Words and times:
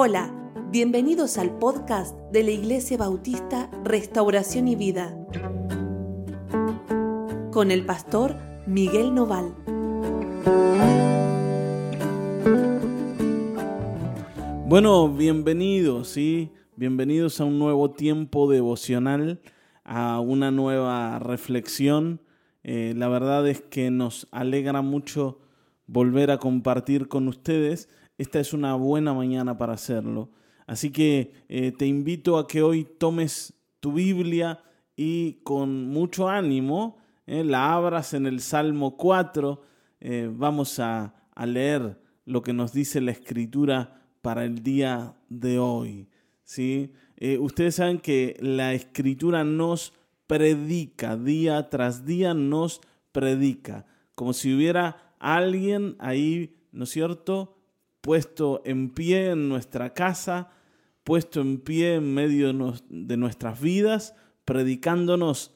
Hola, 0.00 0.32
bienvenidos 0.70 1.38
al 1.38 1.58
podcast 1.58 2.16
de 2.30 2.44
la 2.44 2.52
Iglesia 2.52 2.96
Bautista 2.96 3.68
Restauración 3.82 4.68
y 4.68 4.76
Vida 4.76 5.18
con 7.50 7.72
el 7.72 7.84
pastor 7.84 8.36
Miguel 8.64 9.12
Noval. 9.12 9.52
Bueno, 14.68 15.08
bienvenidos, 15.08 16.06
¿sí? 16.10 16.52
Bienvenidos 16.76 17.40
a 17.40 17.44
un 17.44 17.58
nuevo 17.58 17.90
tiempo 17.90 18.48
devocional, 18.48 19.40
a 19.82 20.20
una 20.20 20.52
nueva 20.52 21.18
reflexión. 21.18 22.22
Eh, 22.62 22.94
la 22.96 23.08
verdad 23.08 23.48
es 23.48 23.62
que 23.62 23.90
nos 23.90 24.28
alegra 24.30 24.80
mucho 24.80 25.40
volver 25.88 26.30
a 26.30 26.38
compartir 26.38 27.08
con 27.08 27.26
ustedes 27.26 27.88
esta 28.18 28.40
es 28.40 28.52
una 28.52 28.74
buena 28.74 29.14
mañana 29.14 29.56
para 29.56 29.74
hacerlo. 29.74 30.28
Así 30.66 30.90
que 30.90 31.32
eh, 31.48 31.72
te 31.72 31.86
invito 31.86 32.36
a 32.36 32.46
que 32.48 32.62
hoy 32.62 32.84
tomes 32.84 33.54
tu 33.80 33.92
Biblia 33.92 34.60
y 34.96 35.34
con 35.44 35.86
mucho 35.86 36.28
ánimo 36.28 36.98
eh, 37.26 37.44
la 37.44 37.72
abras 37.72 38.12
en 38.14 38.26
el 38.26 38.40
Salmo 38.40 38.96
4. 38.96 39.62
Eh, 40.00 40.30
vamos 40.30 40.78
a, 40.80 41.14
leer 41.46 42.02
lo 42.24 42.42
que 42.42 42.52
nos 42.52 42.72
dice 42.72 43.00
la 43.00 43.12
Escritura 43.12 44.02
para 44.20 44.44
el 44.44 44.64
día 44.64 45.14
de 45.28 45.60
hoy. 45.60 46.08
¿sí? 46.42 46.92
ustedes 47.38 47.76
saben 47.76 48.00
que 48.00 48.36
la 48.40 48.74
Escritura 48.74 49.44
nos 49.44 49.92
predica, 50.26 51.16
día 51.16 51.70
tras 51.70 52.04
día 52.04 52.34
nos 52.34 52.80
predica, 53.12 53.86
como 54.16 54.32
si 54.32 54.52
hubiera 54.52 55.14
alguien 55.20 55.94
ahí, 56.00 56.56
¿no 56.72 56.84
es 56.84 56.90
cierto?, 56.90 57.57
puesto 58.08 58.62
en 58.64 58.88
pie 58.88 59.32
en 59.32 59.50
nuestra 59.50 59.92
casa, 59.92 60.48
puesto 61.04 61.42
en 61.42 61.58
pie 61.58 61.96
en 61.96 62.14
medio 62.14 62.74
de 62.88 63.16
nuestras 63.18 63.60
vidas, 63.60 64.14
predicándonos 64.46 65.54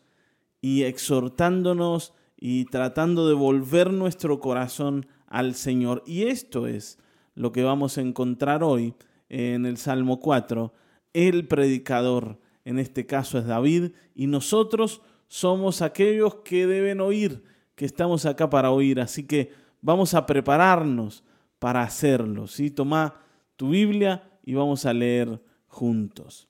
y 0.61 0.83
exhortándonos 0.83 2.13
y 2.37 2.67
tratando 2.67 3.27
de 3.27 3.33
volver 3.33 3.91
nuestro 3.91 4.39
corazón 4.39 5.07
al 5.29 5.55
Señor. 5.55 6.03
Y 6.05 6.25
esto 6.25 6.67
es 6.67 6.99
lo 7.35 7.53
que 7.53 7.63
vamos 7.63 7.97
a 7.97 8.03
encontrar 8.03 8.63
hoy 8.63 8.93
en 9.31 9.65
el 9.65 9.79
Salmo 9.79 10.21
4. 10.21 10.75
El 11.15 11.49
predicador, 11.49 12.39
en 12.67 12.79
este 12.79 13.07
caso 13.07 13.39
es 13.39 13.47
David, 13.47 13.93
y 14.15 14.27
nosotros 14.27 15.01
somos 15.27 15.81
aquellos 15.81 16.35
que 16.45 16.67
deben 16.67 17.01
oír, 17.01 17.45
que 17.77 17.87
estamos 17.87 18.27
acá 18.27 18.51
para 18.51 18.71
oír. 18.71 19.01
Así 19.01 19.27
que 19.27 19.53
vamos 19.81 20.13
a 20.13 20.27
prepararnos 20.27 21.25
para 21.63 21.83
hacerlo. 21.85 22.49
¿sí? 22.49 22.73
Toma 22.73 23.15
tu 23.55 23.71
Biblia 23.71 24.29
y 24.43 24.55
vamos 24.55 24.85
a 24.85 24.93
leer 24.93 25.41
juntos. 25.69 26.49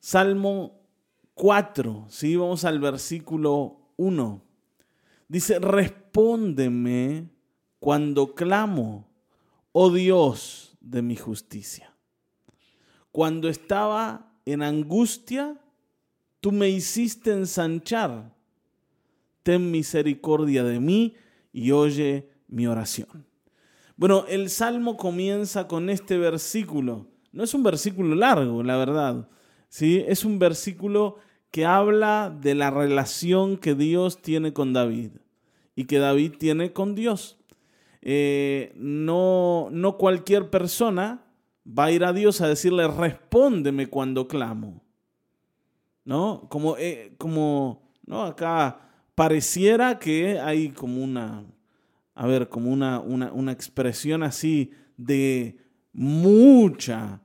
Salmo 0.00 0.80
4, 1.34 2.06
¿sí? 2.08 2.34
vamos 2.34 2.64
al 2.64 2.80
versículo 2.80 3.92
1. 3.96 4.42
Dice, 5.28 5.60
respóndeme 5.60 7.28
cuando 7.78 8.34
clamo, 8.34 9.06
oh 9.70 9.92
Dios 9.92 10.76
de 10.80 11.00
mi 11.02 11.14
justicia. 11.14 11.94
Cuando 13.12 13.48
estaba 13.48 14.32
en 14.44 14.62
angustia, 14.62 15.60
tú 16.40 16.50
me 16.50 16.68
hiciste 16.68 17.30
ensanchar. 17.30 18.34
Ten 19.44 19.70
misericordia 19.70 20.64
de 20.64 20.80
mí 20.80 21.14
y 21.52 21.70
oye 21.70 22.36
mi 22.48 22.66
oración. 22.66 23.26
Bueno, 23.96 24.24
el 24.28 24.48
Salmo 24.50 24.96
comienza 24.96 25.66
con 25.68 25.90
este 25.90 26.18
versículo. 26.18 27.06
No 27.32 27.44
es 27.44 27.54
un 27.54 27.62
versículo 27.62 28.14
largo, 28.14 28.62
la 28.62 28.76
verdad. 28.76 29.28
¿sí? 29.68 30.04
Es 30.06 30.24
un 30.24 30.38
versículo 30.38 31.16
que 31.50 31.64
habla 31.64 32.34
de 32.40 32.54
la 32.54 32.70
relación 32.70 33.56
que 33.56 33.74
Dios 33.74 34.20
tiene 34.20 34.52
con 34.52 34.72
David 34.72 35.12
y 35.74 35.84
que 35.84 35.98
David 35.98 36.34
tiene 36.38 36.72
con 36.72 36.94
Dios. 36.94 37.38
Eh, 38.02 38.72
no, 38.76 39.68
no 39.70 39.96
cualquier 39.96 40.50
persona 40.50 41.24
va 41.66 41.86
a 41.86 41.90
ir 41.90 42.04
a 42.04 42.12
Dios 42.12 42.40
a 42.40 42.48
decirle, 42.48 42.86
respóndeme 42.88 43.88
cuando 43.88 44.28
clamo. 44.28 44.82
¿No? 46.04 46.46
Como, 46.48 46.76
eh, 46.78 47.14
como 47.18 47.90
¿no? 48.06 48.22
acá 48.22 48.80
pareciera 49.14 49.98
que 49.98 50.38
hay 50.40 50.70
como 50.70 51.02
una, 51.02 51.44
a 52.18 52.26
ver, 52.26 52.48
como 52.48 52.72
una, 52.72 52.98
una, 52.98 53.52
expresión 53.52 54.24
así 54.24 54.72
de 54.96 55.56
mucha 55.92 57.22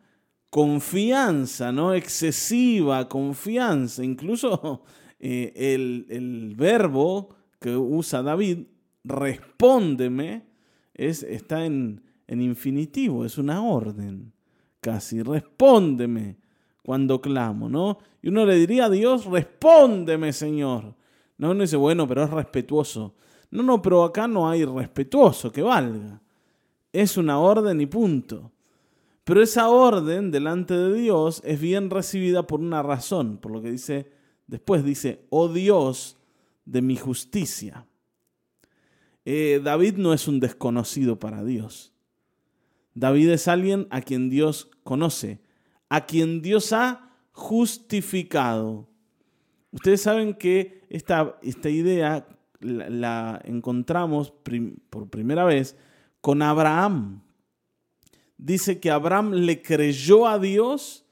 confianza, 0.52 1.72
¿no? 1.72 1.96
Excesiva 1.96 3.10
confianza. 3.10 4.04
Incluso 4.04 4.84
eh, 5.20 5.52
el, 5.56 6.54
verbo 6.56 7.30
que 7.60 7.76
usa 7.76 8.22
David, 8.22 8.68
respóndeme, 9.04 10.46
es, 10.94 11.24
está 11.24 11.66
en, 11.66 12.04
en 12.28 12.44
infinitivo, 12.44 13.26
es 13.26 13.40
una 13.40 13.64
orden 13.64 14.32
casi. 14.80 15.24
Respóndeme 15.24 16.38
cuando 16.84 17.20
clamo, 17.20 17.68
¿no? 17.68 17.98
Y 18.22 18.28
uno 18.28 18.46
le 18.46 18.58
diría 18.58 18.86
a 18.86 18.90
Dios, 18.92 19.26
respóndeme, 19.26 20.34
Señor. 20.34 20.94
No, 21.40 21.50
uno 21.50 21.64
dice, 21.64 21.78
bueno, 21.78 22.08
pero 22.08 22.26
es 22.26 22.30
respetuoso. 22.30 23.16
No, 23.54 23.62
no, 23.62 23.84
pero 23.84 24.04
acá 24.04 24.28
no 24.28 24.50
hay 24.50 24.66
respetuoso 24.66 25.52
que 25.52 25.62
valga. 25.62 26.20
Es 26.92 27.18
una 27.18 27.38
orden 27.38 27.80
y 27.82 27.86
punto. 27.86 28.52
Pero 29.24 29.44
esa 29.44 29.70
orden 29.70 30.32
delante 30.32 30.74
de 30.74 30.92
Dios 30.96 31.40
es 31.46 31.62
bien 31.62 31.92
recibida 31.92 32.48
por 32.48 32.62
una 32.62 32.82
razón, 32.82 33.38
por 33.38 33.52
lo 33.52 33.62
que 33.62 33.70
dice 33.70 34.12
después, 34.48 34.84
dice, 34.84 35.28
oh 35.30 35.50
Dios 35.50 36.18
de 36.66 36.82
mi 36.82 36.96
justicia. 36.96 37.86
Eh, 39.24 39.62
David 39.64 39.98
no 39.98 40.14
es 40.14 40.28
un 40.28 40.40
desconocido 40.40 41.20
para 41.20 41.44
Dios. 41.44 41.94
David 42.96 43.30
es 43.30 43.48
alguien 43.48 43.86
a 43.92 44.02
quien 44.02 44.32
Dios 44.32 44.72
conoce, 44.84 45.42
a 45.90 46.08
quien 46.08 46.42
Dios 46.42 46.74
ha 46.74 47.12
justificado. 47.34 48.90
Ustedes 49.72 50.02
saben 50.02 50.34
que 50.34 50.82
esta, 50.90 51.38
esta 51.44 51.70
idea 51.70 52.28
la, 52.64 53.42
encontramos 53.46 54.34
por 54.90 55.10
primera 55.10 55.44
vez 55.46 55.76
con 56.22 56.42
Abraham. 56.42 57.22
Dice 58.38 58.80
que 58.80 58.92
Abraham 58.92 59.34
le 59.34 59.62
creyó 59.62 60.28
a 60.28 60.40
Dios 60.40 61.06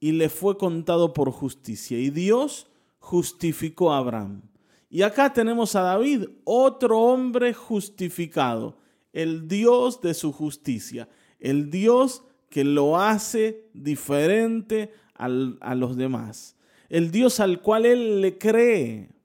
y 0.00 0.12
le 0.12 0.28
fue 0.28 0.56
contado 0.56 1.12
por 1.12 1.30
justicia. 1.30 1.98
Y 1.98 2.10
Dios 2.10 2.68
justificó 2.98 3.92
a 3.92 3.98
Abraham. 3.98 4.42
Y 4.90 5.02
acá 5.02 5.32
tenemos 5.32 5.76
a 5.76 5.82
David, 5.82 6.24
otro 6.44 6.98
hombre 7.00 7.52
justificado, 7.52 8.78
el 9.12 9.46
Dios 9.46 10.00
de 10.00 10.14
su 10.14 10.32
justicia, 10.32 11.08
el 11.38 11.70
Dios 11.70 12.22
que 12.48 12.64
lo 12.64 12.98
hace 12.98 13.68
diferente 13.74 14.92
a 15.14 15.28
los 15.28 15.96
demás, 15.96 16.56
el 16.88 17.10
Dios 17.10 17.40
al 17.40 17.60
cual 17.60 17.84
él 17.84 18.20
le 18.22 18.38
cree 18.38 19.17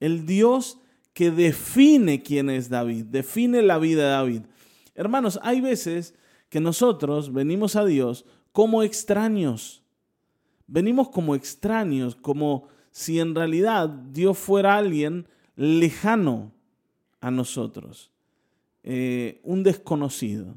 el 0.00 0.26
Dios 0.26 0.78
que 1.12 1.30
define 1.30 2.22
quién 2.22 2.50
es 2.50 2.68
David, 2.68 3.06
define 3.06 3.62
la 3.62 3.78
vida 3.78 4.04
de 4.04 4.10
David. 4.10 4.42
Hermanos, 4.94 5.38
hay 5.42 5.60
veces 5.60 6.14
que 6.48 6.60
nosotros 6.60 7.32
venimos 7.32 7.76
a 7.76 7.84
Dios 7.84 8.24
como 8.52 8.82
extraños. 8.82 9.82
Venimos 10.66 11.08
como 11.08 11.34
extraños, 11.34 12.14
como 12.14 12.68
si 12.90 13.20
en 13.20 13.34
realidad 13.34 13.88
Dios 13.88 14.38
fuera 14.38 14.76
alguien 14.76 15.26
lejano 15.56 16.52
a 17.20 17.30
nosotros, 17.30 18.12
eh, 18.84 19.40
un 19.42 19.64
desconocido, 19.64 20.56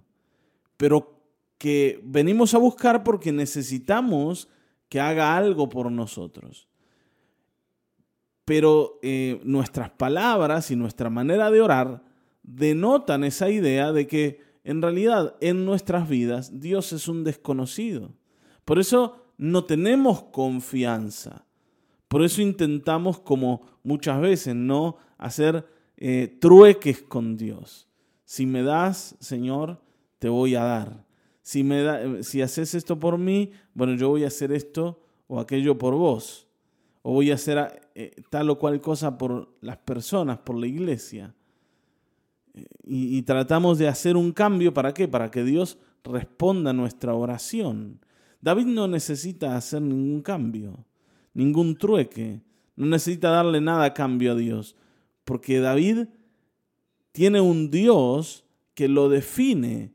pero 0.77 1.19
que 1.57 1.99
venimos 2.03 2.53
a 2.53 2.59
buscar 2.59 3.03
porque 3.03 3.31
necesitamos 3.31 4.47
que 4.89 4.99
haga 4.99 5.35
algo 5.35 5.69
por 5.69 5.91
nosotros 5.91 6.67
pero 8.51 8.99
eh, 9.01 9.39
nuestras 9.45 9.91
palabras 9.91 10.71
y 10.71 10.75
nuestra 10.75 11.09
manera 11.09 11.49
de 11.49 11.61
orar 11.61 12.03
denotan 12.43 13.23
esa 13.23 13.49
idea 13.49 13.93
de 13.93 14.07
que 14.07 14.41
en 14.65 14.81
realidad 14.81 15.37
en 15.39 15.63
nuestras 15.63 16.09
vidas 16.09 16.59
Dios 16.59 16.91
es 16.91 17.07
un 17.07 17.23
desconocido. 17.23 18.11
Por 18.65 18.77
eso 18.77 19.23
no 19.37 19.63
tenemos 19.63 20.23
confianza. 20.23 21.45
Por 22.09 22.25
eso 22.25 22.41
intentamos, 22.41 23.21
como 23.21 23.61
muchas 23.83 24.19
veces, 24.19 24.53
no 24.53 24.97
hacer 25.17 25.65
eh, 25.95 26.37
trueques 26.41 27.03
con 27.03 27.37
Dios. 27.37 27.87
Si 28.25 28.45
me 28.45 28.63
das, 28.63 29.15
Señor, 29.21 29.81
te 30.19 30.27
voy 30.27 30.55
a 30.55 30.63
dar. 30.63 31.05
Si, 31.41 31.63
me 31.63 31.83
da, 31.83 32.21
si 32.21 32.41
haces 32.41 32.75
esto 32.75 32.99
por 32.99 33.17
mí, 33.17 33.53
bueno, 33.73 33.95
yo 33.95 34.09
voy 34.09 34.25
a 34.25 34.27
hacer 34.27 34.51
esto 34.51 35.01
o 35.27 35.39
aquello 35.39 35.77
por 35.77 35.95
vos 35.95 36.49
o 37.01 37.13
voy 37.13 37.31
a 37.31 37.35
hacer 37.35 37.80
eh, 37.95 38.21
tal 38.29 38.49
o 38.49 38.59
cual 38.59 38.81
cosa 38.81 39.17
por 39.17 39.55
las 39.61 39.77
personas, 39.77 40.39
por 40.39 40.57
la 40.57 40.67
iglesia. 40.67 41.33
y, 42.83 43.17
y 43.17 43.21
tratamos 43.21 43.77
de 43.77 43.87
hacer 43.87 44.17
un 44.17 44.31
cambio. 44.31 44.73
¿Para 44.73 44.93
qué? 44.93 45.07
Para 45.07 45.31
que 45.31 45.43
Dios 45.43 45.77
responda 46.03 46.71
a 46.71 46.73
nuestra 46.73 47.13
oración. 47.13 47.99
David 48.41 48.65
no 48.65 48.87
necesita 48.87 49.55
hacer 49.55 49.81
ningún 49.81 50.21
cambio, 50.21 50.85
ningún 51.33 51.75
trueque, 51.75 52.41
no 52.75 52.87
necesita 52.87 53.29
darle 53.29 53.61
nada 53.61 53.85
a 53.85 53.93
cambio 53.93 54.31
a 54.31 54.35
Dios, 54.35 54.75
porque 55.23 55.59
David 55.59 56.07
tiene 57.11 57.39
un 57.39 57.69
Dios 57.69 58.43
que 58.73 58.87
lo 58.87 59.09
define. 59.09 59.93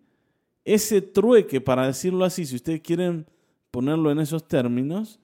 Ese 0.64 1.02
trueque, 1.02 1.60
para 1.60 1.86
decirlo 1.86 2.24
así, 2.24 2.46
si 2.46 2.56
ustedes 2.56 2.80
quieren 2.80 3.26
ponerlo 3.70 4.10
en 4.10 4.20
esos 4.20 4.46
términos, 4.46 5.18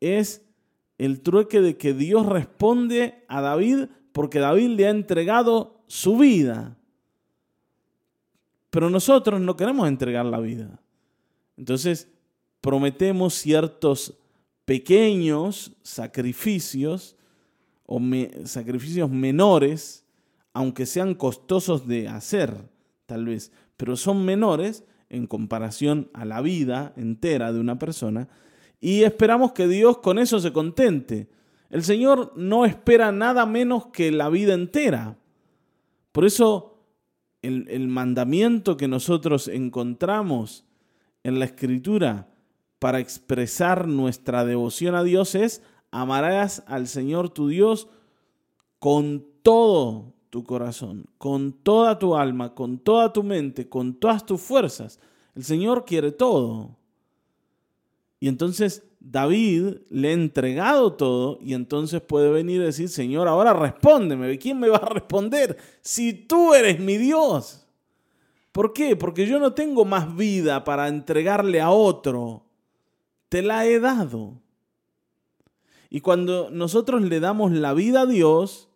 es 0.00 0.44
el 0.98 1.20
trueque 1.20 1.60
de 1.60 1.76
que 1.76 1.94
Dios 1.94 2.26
responde 2.26 3.24
a 3.28 3.40
David 3.40 3.86
porque 4.12 4.40
David 4.40 4.70
le 4.70 4.86
ha 4.86 4.90
entregado 4.90 5.80
su 5.86 6.18
vida. 6.18 6.76
Pero 8.70 8.90
nosotros 8.90 9.40
no 9.40 9.56
queremos 9.56 9.88
entregar 9.88 10.26
la 10.26 10.40
vida. 10.40 10.80
Entonces, 11.56 12.08
prometemos 12.60 13.34
ciertos 13.34 14.18
pequeños 14.64 15.72
sacrificios 15.82 17.16
o 17.86 18.00
sacrificios 18.44 19.08
menores, 19.08 20.04
aunque 20.52 20.84
sean 20.84 21.14
costosos 21.14 21.86
de 21.86 22.08
hacer, 22.08 22.68
tal 23.06 23.24
vez, 23.24 23.50
pero 23.76 23.96
son 23.96 24.24
menores 24.24 24.84
en 25.08 25.26
comparación 25.26 26.10
a 26.12 26.26
la 26.26 26.42
vida 26.42 26.92
entera 26.96 27.52
de 27.52 27.60
una 27.60 27.78
persona, 27.78 28.28
y 28.80 29.02
esperamos 29.02 29.52
que 29.52 29.66
Dios 29.66 29.98
con 29.98 30.18
eso 30.18 30.38
se 30.40 30.52
contente. 30.52 31.28
El 31.70 31.82
Señor 31.82 32.32
no 32.36 32.64
espera 32.64 33.12
nada 33.12 33.44
menos 33.44 33.86
que 33.86 34.10
la 34.10 34.28
vida 34.28 34.54
entera. 34.54 35.18
Por 36.12 36.24
eso 36.24 36.78
el, 37.42 37.88
mandamiento 37.88 38.76
que 38.76 38.88
nosotros 38.88 39.48
encontramos 39.48 40.64
en 41.22 41.38
la 41.38 41.44
Escritura 41.44 42.28
para 42.78 43.00
expresar 43.00 43.88
nuestra 43.88 44.44
devoción 44.44 44.94
a 44.94 45.02
Dios 45.02 45.34
es 45.34 45.62
amarás 45.90 46.62
al 46.66 46.86
Señor 46.86 47.30
tu 47.30 47.48
Dios 47.48 47.88
con 48.78 49.26
todo 49.42 50.14
tu 50.30 50.44
corazón, 50.44 51.06
con 51.18 51.52
toda 51.52 51.98
tu 51.98 52.16
alma, 52.16 52.54
con 52.54 52.78
toda 52.78 53.12
tu 53.12 53.22
mente, 53.22 53.68
con 53.68 53.94
todas 53.94 54.24
tus 54.24 54.40
fuerzas. 54.40 55.00
El 55.34 55.44
Señor 55.44 55.84
quiere 55.84 56.12
todo. 56.12 56.77
Y 58.20 58.28
entonces 58.28 58.82
David 59.00 59.76
le 59.90 60.08
ha 60.08 60.12
entregado 60.12 60.94
todo 60.94 61.38
y 61.40 61.54
entonces 61.54 62.00
puede 62.00 62.30
venir 62.30 62.60
y 62.60 62.64
decir, 62.64 62.88
Señor, 62.88 63.28
ahora 63.28 63.52
respóndeme. 63.52 64.38
¿Quién 64.38 64.58
me 64.58 64.68
va 64.68 64.78
a 64.78 64.88
responder 64.88 65.56
si 65.80 66.12
tú 66.12 66.54
eres 66.54 66.80
mi 66.80 66.96
Dios? 66.96 67.66
¿Por 68.52 68.72
qué? 68.72 68.96
Porque 68.96 69.26
yo 69.26 69.38
no 69.38 69.52
tengo 69.52 69.84
más 69.84 70.16
vida 70.16 70.64
para 70.64 70.88
entregarle 70.88 71.60
a 71.60 71.70
otro 71.70 72.48
te 73.28 73.42
la 73.42 73.66
he 73.66 73.78
dado. 73.80 74.40
Y 75.90 76.00
cuando 76.00 76.50
nosotros 76.50 77.02
le 77.02 77.20
damos 77.20 77.52
la 77.52 77.72
vida 77.74 78.02
a 78.02 78.06
Dios, 78.06 78.68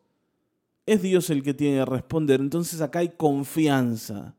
es 0.87 1.03
Dios 1.03 1.31
el 1.31 1.43
que 1.43 1.55
tiene 1.55 1.79
que 1.79 1.85
responder. 1.85 2.41
Entonces 2.41 2.81
acá 2.81 3.01
hay 3.01 3.11
confianza. 3.11 4.35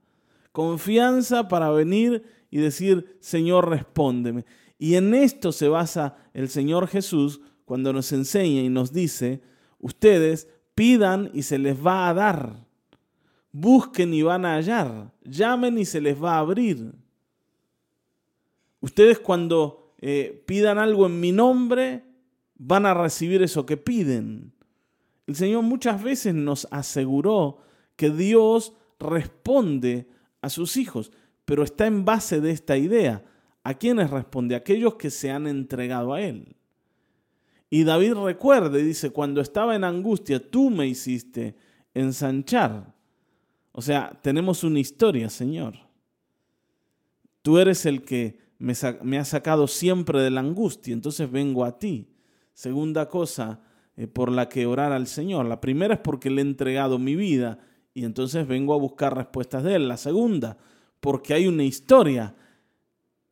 Confianza 0.52 1.48
para 1.48 1.70
venir 1.72 2.24
y 2.50 2.60
decir, 2.60 3.18
Señor, 3.20 3.70
respóndeme. 3.70 4.46
Y 4.78 4.96
en 4.96 5.14
esto 5.14 5.52
se 5.52 5.68
basa 5.68 6.18
el 6.34 6.50
Señor 6.50 6.88
Jesús 6.88 7.42
cuando 7.66 7.94
nos 7.94 8.12
enseña 8.12 8.62
y 8.62 8.70
nos 8.70 8.92
dice, 8.92 9.42
ustedes 9.80 10.50
pidan 10.75 11.30
y 11.34 11.44
se 11.44 11.58
les 11.58 11.84
va 11.84 12.10
a 12.10 12.14
dar. 12.14 12.68
Busquen 13.52 14.14
y 14.14 14.24
van 14.24 14.46
a 14.46 14.56
hallar. 14.56 15.14
Llamen 15.24 15.78
y 15.78 15.86
se 15.86 16.02
les 16.02 16.22
va 16.22 16.36
a 16.36 16.40
abrir. 16.40 16.94
Ustedes 18.81 19.20
cuando 19.20 19.94
eh, 20.00 20.44
pidan 20.46 20.80
algo 20.80 21.06
en 21.06 21.19
mi 21.19 21.31
nombre, 21.31 22.04
van 22.56 22.86
a 22.86 22.94
recibir 22.94 23.42
eso 23.42 23.66
que 23.66 23.78
piden. 23.78 24.54
El 25.28 25.36
Señor 25.36 25.64
muchas 25.64 26.04
veces 26.04 26.34
nos 26.34 26.68
aseguró 26.72 27.60
que 27.96 28.10
Dios 28.10 28.74
responde 29.00 30.10
a 30.42 30.50
sus 30.50 30.76
hijos, 30.78 31.12
pero 31.46 31.64
está 31.64 31.86
en 31.86 32.04
base 32.04 32.42
de 32.42 32.52
esta 32.52 32.78
idea. 32.78 33.24
¿A 33.63 33.74
quiénes 33.75 34.10
responde? 34.10 34.56
Aquellos 34.56 34.95
que 34.95 35.10
se 35.10 35.31
han 35.31 35.48
entregado 35.48 36.13
a 36.13 36.21
Él. 36.21 36.56
Y 37.69 37.86
David 37.86 38.13
recuerde, 38.13 38.83
dice, 38.83 39.10
cuando 39.10 39.42
estaba 39.42 39.75
en 39.75 39.83
angustia, 39.83 40.51
tú 40.51 40.69
me 40.69 40.86
hiciste 40.86 41.56
ensanchar. 41.94 42.94
O 43.71 43.81
sea, 43.81 44.19
tenemos 44.21 44.63
una 44.63 44.80
historia, 44.80 45.30
Señor. 45.30 45.75
Tú 47.42 47.57
eres 47.57 47.86
el 47.86 48.04
que 48.04 48.38
me, 48.60 49.18
ha 49.18 49.25
sacado 49.25 49.68
siempre 49.68 50.21
de 50.21 50.30
la 50.30 50.42
angustia, 50.42 50.94
entonces 50.94 51.30
vengo 51.30 51.66
a 51.66 51.80
ti. 51.80 52.07
Segunda 52.54 53.09
cosa 53.09 53.62
eh, 53.98 54.07
por 54.07 54.31
la 54.31 54.48
que 54.48 54.66
orar 54.66 54.92
al 54.92 55.07
Señor. 55.07 55.45
La 55.48 55.59
primera 55.59 55.95
es 55.95 56.00
porque 56.00 56.30
le 56.30 56.42
he 56.42 56.45
entregado 56.45 57.00
mi 57.00 57.16
vida 57.16 57.59
y 57.94 58.06
entonces 58.06 58.48
vengo 58.48 58.74
a 58.74 58.77
buscar 58.77 59.18
respuestas 59.18 59.63
de 59.63 59.75
Él. 59.75 59.88
La 59.88 59.98
segunda, 59.98 60.57
porque 61.00 61.33
hay 61.33 61.48
una 61.48 61.63
historia. 61.63 62.36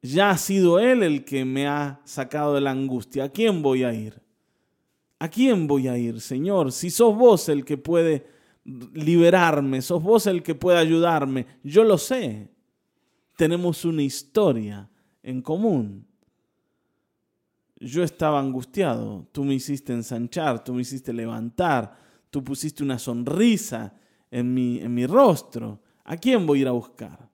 Ya 0.02 0.32
ha 0.32 0.38
sido 0.38 0.80
Él 0.80 1.04
el 1.04 1.24
que 1.24 1.46
me 1.46 1.68
ha 1.68 2.02
sacado 2.06 2.56
de 2.56 2.62
la 2.62 2.72
angustia. 2.72 3.26
¿A 3.26 3.30
quién 3.30 3.62
voy 3.62 3.84
a 3.84 3.94
ir? 3.94 4.22
¿A 5.20 5.30
quién 5.30 5.68
voy 5.68 5.88
a 5.88 5.98
ir, 5.98 6.20
Señor? 6.20 6.72
Si 6.72 6.90
sos 6.90 7.16
vos 7.16 7.48
el 7.50 7.64
que 7.64 7.78
puede 7.78 8.26
liberarme, 8.64 9.82
sos 9.82 10.02
vos 10.02 10.26
el 10.28 10.42
que 10.42 10.56
puede 10.56 10.80
ayudarme, 10.80 11.46
yo 11.64 11.84
lo 11.84 11.98
sé. 11.98 12.50
Tenemos 13.38 13.86
una 13.86 14.02
historia 14.02 14.90
en 15.22 15.42
común. 15.42 16.08
Yo 17.80 18.04
estaba 18.04 18.40
angustiado, 18.40 19.28
tú 19.32 19.44
me 19.44 19.56
hiciste 19.56 19.94
ensanchar, 19.94 20.64
tú 20.64 20.74
me 20.74 20.82
hiciste 20.82 21.14
levantar, 21.14 21.96
tú 22.30 22.44
pusiste 22.44 22.84
una 22.84 23.00
sonrisa 23.00 23.94
en 24.30 24.54
mi, 24.54 24.80
en 24.80 24.94
mi 24.94 25.06
rostro. 25.08 25.82
¿A 26.04 26.18
quién 26.18 26.46
voy 26.46 26.60
a 26.60 26.62
ir 26.62 26.68
a 26.68 26.72
buscar? 26.72 27.31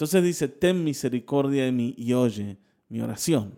Entonces 0.00 0.24
dice, 0.24 0.48
ten 0.48 0.82
misericordia 0.82 1.66
de 1.66 1.72
mí 1.72 1.94
y 1.98 2.14
oye 2.14 2.56
mi 2.88 3.02
oración. 3.02 3.52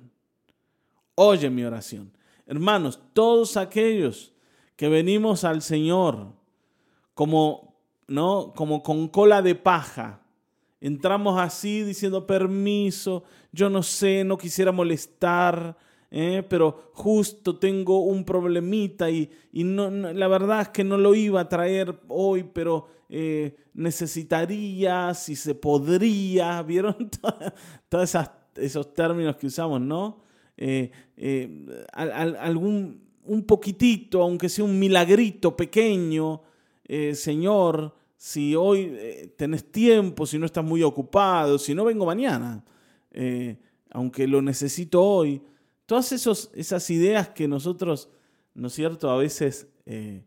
Oye 1.14 1.48
mi 1.48 1.62
oración. 1.62 2.10
Hermanos, 2.48 2.98
todos 3.12 3.56
aquellos 3.56 4.32
que 4.74 4.88
venimos 4.88 5.44
al 5.44 5.62
Señor 5.62 6.32
como, 7.14 7.76
¿no? 8.08 8.52
como 8.56 8.82
con 8.82 9.06
cola 9.06 9.40
de 9.40 9.54
paja, 9.54 10.20
entramos 10.80 11.38
así 11.38 11.84
diciendo 11.84 12.26
permiso, 12.26 13.22
yo 13.52 13.70
no 13.70 13.84
sé, 13.84 14.24
no 14.24 14.36
quisiera 14.36 14.72
molestar, 14.72 15.76
¿eh? 16.12 16.44
pero 16.48 16.92
justo 16.92 17.58
tengo 17.58 18.04
un 18.04 18.24
problemita 18.24 19.10
y, 19.10 19.28
no, 19.52 19.90
la 19.90 20.28
verdad 20.28 20.60
es 20.60 20.68
que 20.68 20.84
no 20.84 20.96
lo 20.96 21.14
iba 21.14 21.40
a 21.40 21.48
traer 21.48 21.98
hoy, 22.06 22.44
pero 22.44 22.86
eh, 23.08 23.56
necesitaría, 23.74 25.12
si 25.14 25.34
se 25.34 25.56
podría, 25.56 26.62
¿vieron? 26.66 27.10
Todos 27.88 28.16
esos 28.56 28.94
términos 28.94 29.36
que 29.36 29.48
usamos, 29.48 29.80
¿no? 29.80 30.22
Eh, 30.56 30.92
algún, 31.92 33.02
un 33.24 33.42
poquitito, 33.44 34.22
aunque 34.22 34.48
sea 34.48 34.64
un 34.64 34.78
milagrito 34.78 35.56
pequeño, 35.56 36.42
Señor, 37.14 37.94
si 38.16 38.54
hoy 38.54 39.32
tenés 39.36 39.72
tiempo, 39.72 40.26
si 40.26 40.38
no 40.38 40.46
estás 40.46 40.64
muy 40.64 40.82
ocupado, 40.82 41.58
si 41.58 41.74
no 41.74 41.84
vengo 41.84 42.04
mañana. 42.04 42.62
Eh, 43.12 43.56
aunque 43.90 44.26
lo 44.26 44.42
necesito 44.42 45.02
hoy. 45.02 45.42
Todas 45.86 46.12
esas 46.12 46.90
ideas 46.90 47.28
que 47.30 47.48
nosotros, 47.48 48.08
¿no 48.54 48.68
es 48.68 48.72
cierto?, 48.72 49.10
a 49.10 49.16
veces 49.16 49.68
eh, 49.86 50.24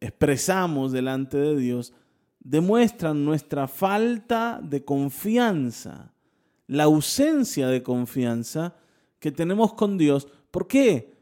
expresamos 0.00 0.92
delante 0.92 1.36
de 1.36 1.56
Dios, 1.56 1.92
demuestran 2.40 3.24
nuestra 3.24 3.68
falta 3.68 4.60
de 4.62 4.84
confianza, 4.84 6.12
la 6.66 6.84
ausencia 6.84 7.68
de 7.68 7.82
confianza 7.82 8.74
que 9.18 9.30
tenemos 9.30 9.74
con 9.74 9.98
Dios. 9.98 10.28
¿Por 10.50 10.66
qué? 10.66 11.12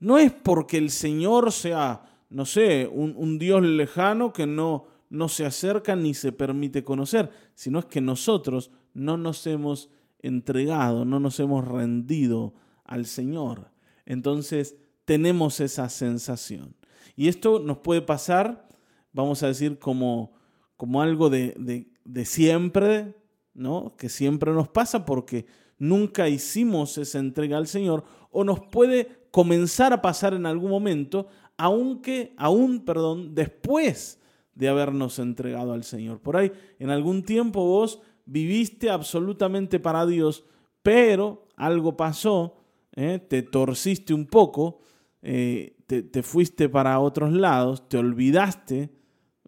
No 0.00 0.18
es 0.18 0.32
porque 0.32 0.76
el 0.78 0.90
Señor 0.90 1.52
sea, 1.52 2.02
no 2.28 2.44
sé, 2.44 2.88
un, 2.92 3.14
un 3.16 3.38
Dios 3.38 3.62
lejano 3.62 4.32
que 4.32 4.46
no, 4.46 4.86
no 5.08 5.28
se 5.28 5.46
acerca 5.46 5.96
ni 5.96 6.12
se 6.12 6.32
permite 6.32 6.84
conocer, 6.84 7.30
sino 7.54 7.78
es 7.78 7.86
que 7.86 8.00
nosotros 8.00 8.70
no 8.92 9.16
nos 9.16 9.46
hemos 9.46 9.90
entregado, 10.20 11.04
no 11.04 11.20
nos 11.20 11.38
hemos 11.40 11.66
rendido 11.66 12.54
al 12.86 13.06
Señor. 13.06 13.70
Entonces 14.04 14.76
tenemos 15.04 15.60
esa 15.60 15.88
sensación. 15.88 16.74
Y 17.16 17.28
esto 17.28 17.58
nos 17.58 17.78
puede 17.78 18.02
pasar, 18.02 18.68
vamos 19.12 19.42
a 19.42 19.48
decir, 19.48 19.78
como, 19.78 20.34
como 20.76 21.00
algo 21.00 21.30
de, 21.30 21.86
de, 22.04 22.24
siempre, 22.24 23.14
¿no? 23.54 23.94
Que 23.96 24.08
siempre 24.08 24.52
nos 24.52 24.68
pasa 24.68 25.06
porque 25.06 25.46
nunca 25.78 26.28
hicimos 26.28 26.98
esa 26.98 27.18
entrega 27.18 27.56
al 27.56 27.66
Señor, 27.66 28.04
o 28.30 28.44
nos 28.44 28.60
puede 28.60 29.28
comenzar 29.30 29.92
a 29.92 30.02
pasar 30.02 30.34
en 30.34 30.46
algún 30.46 30.70
momento, 30.70 31.28
aunque, 31.56 32.34
aún, 32.36 32.84
perdón, 32.84 33.34
después 33.34 34.20
de 34.54 34.68
habernos 34.68 35.18
entregado 35.18 35.72
al 35.72 35.84
Señor. 35.84 36.20
Por 36.20 36.36
ahí, 36.36 36.52
en 36.78 36.90
algún 36.90 37.22
tiempo 37.22 37.64
vos 37.64 38.00
viviste 38.24 38.90
absolutamente 38.90 39.78
para 39.78 40.04
Dios, 40.04 40.44
pero 40.82 41.46
algo 41.56 41.96
pasó, 41.96 42.56
¿eh? 42.96 43.20
te 43.20 43.42
torciste 43.42 44.12
un 44.14 44.26
poco, 44.26 44.80
eh, 45.22 45.76
te, 45.86 46.22
fuiste 46.22 46.68
para 46.68 46.98
otros 46.98 47.32
lados, 47.32 47.88
te 47.88 47.98
olvidaste 47.98 48.90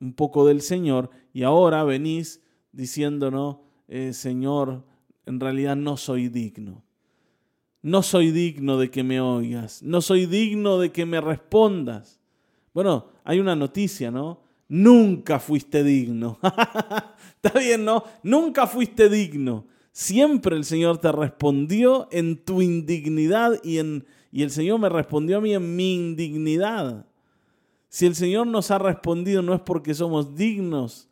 un 0.00 0.12
poco 0.12 0.46
del 0.46 0.60
Señor 0.60 1.10
y 1.32 1.42
ahora 1.42 1.82
venís 1.82 2.42
diciéndonos, 2.70 3.56
eh, 3.88 4.12
Señor, 4.12 4.84
en 5.26 5.40
realidad 5.40 5.74
no 5.74 5.96
soy 5.96 6.28
digno. 6.28 6.84
No 7.80 8.02
soy 8.02 8.32
digno 8.32 8.76
de 8.76 8.90
que 8.90 9.02
me 9.02 9.20
oigas, 9.20 9.82
no 9.82 10.00
soy 10.00 10.26
digno 10.26 10.78
de 10.78 10.90
que 10.92 11.06
me 11.06 11.20
respondas. 11.20 12.20
Bueno, 12.74 13.06
hay 13.24 13.40
una 13.40 13.56
noticia, 13.56 14.10
¿no? 14.10 14.42
Nunca 14.68 15.38
fuiste 15.38 15.82
digno. 15.82 16.38
Está 17.42 17.58
bien, 17.58 17.84
¿no? 17.84 18.04
Nunca 18.22 18.66
fuiste 18.66 19.08
digno. 19.08 19.66
Siempre 19.92 20.56
el 20.56 20.64
Señor 20.64 20.98
te 20.98 21.10
respondió 21.10 22.08
en 22.10 22.36
tu 22.44 22.62
indignidad 22.62 23.60
y, 23.64 23.78
en, 23.78 24.06
y 24.30 24.42
el 24.42 24.50
Señor 24.50 24.78
me 24.78 24.88
respondió 24.88 25.38
a 25.38 25.40
mí 25.40 25.54
en 25.54 25.76
mi 25.76 25.94
indignidad. 25.94 27.06
Si 27.88 28.06
el 28.06 28.14
Señor 28.14 28.46
nos 28.46 28.70
ha 28.70 28.78
respondido 28.78 29.42
no 29.42 29.54
es 29.54 29.60
porque 29.60 29.94
somos 29.94 30.34
dignos, 30.34 31.08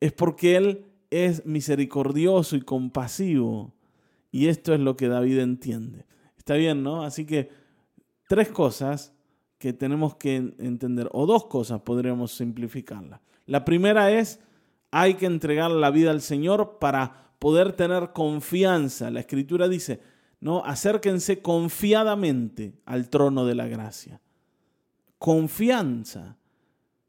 es 0.00 0.12
porque 0.12 0.56
Él 0.56 0.86
es 1.10 1.46
misericordioso 1.46 2.56
y 2.56 2.60
compasivo. 2.60 3.72
Y 4.30 4.48
esto 4.48 4.74
es 4.74 4.80
lo 4.80 4.96
que 4.96 5.08
David 5.08 5.38
entiende. 5.38 6.04
Está 6.36 6.54
bien, 6.54 6.82
¿no? 6.82 7.02
Así 7.02 7.24
que 7.24 7.48
tres 8.28 8.48
cosas 8.48 9.14
que 9.58 9.72
tenemos 9.72 10.16
que 10.16 10.36
entender, 10.36 11.08
o 11.12 11.26
dos 11.26 11.46
cosas 11.46 11.80
podríamos 11.80 12.32
simplificarlas. 12.32 13.20
La 13.46 13.64
primera 13.64 14.10
es, 14.10 14.40
hay 14.90 15.14
que 15.14 15.26
entregar 15.26 15.70
la 15.70 15.90
vida 15.90 16.10
al 16.10 16.20
Señor 16.20 16.78
para 16.78 17.25
poder 17.38 17.72
tener 17.72 18.12
confianza. 18.12 19.10
La 19.10 19.20
escritura 19.20 19.68
dice, 19.68 20.00
no, 20.40 20.64
acérquense 20.64 21.40
confiadamente 21.42 22.74
al 22.84 23.08
trono 23.08 23.44
de 23.46 23.54
la 23.54 23.66
gracia. 23.66 24.20
Confianza, 25.18 26.36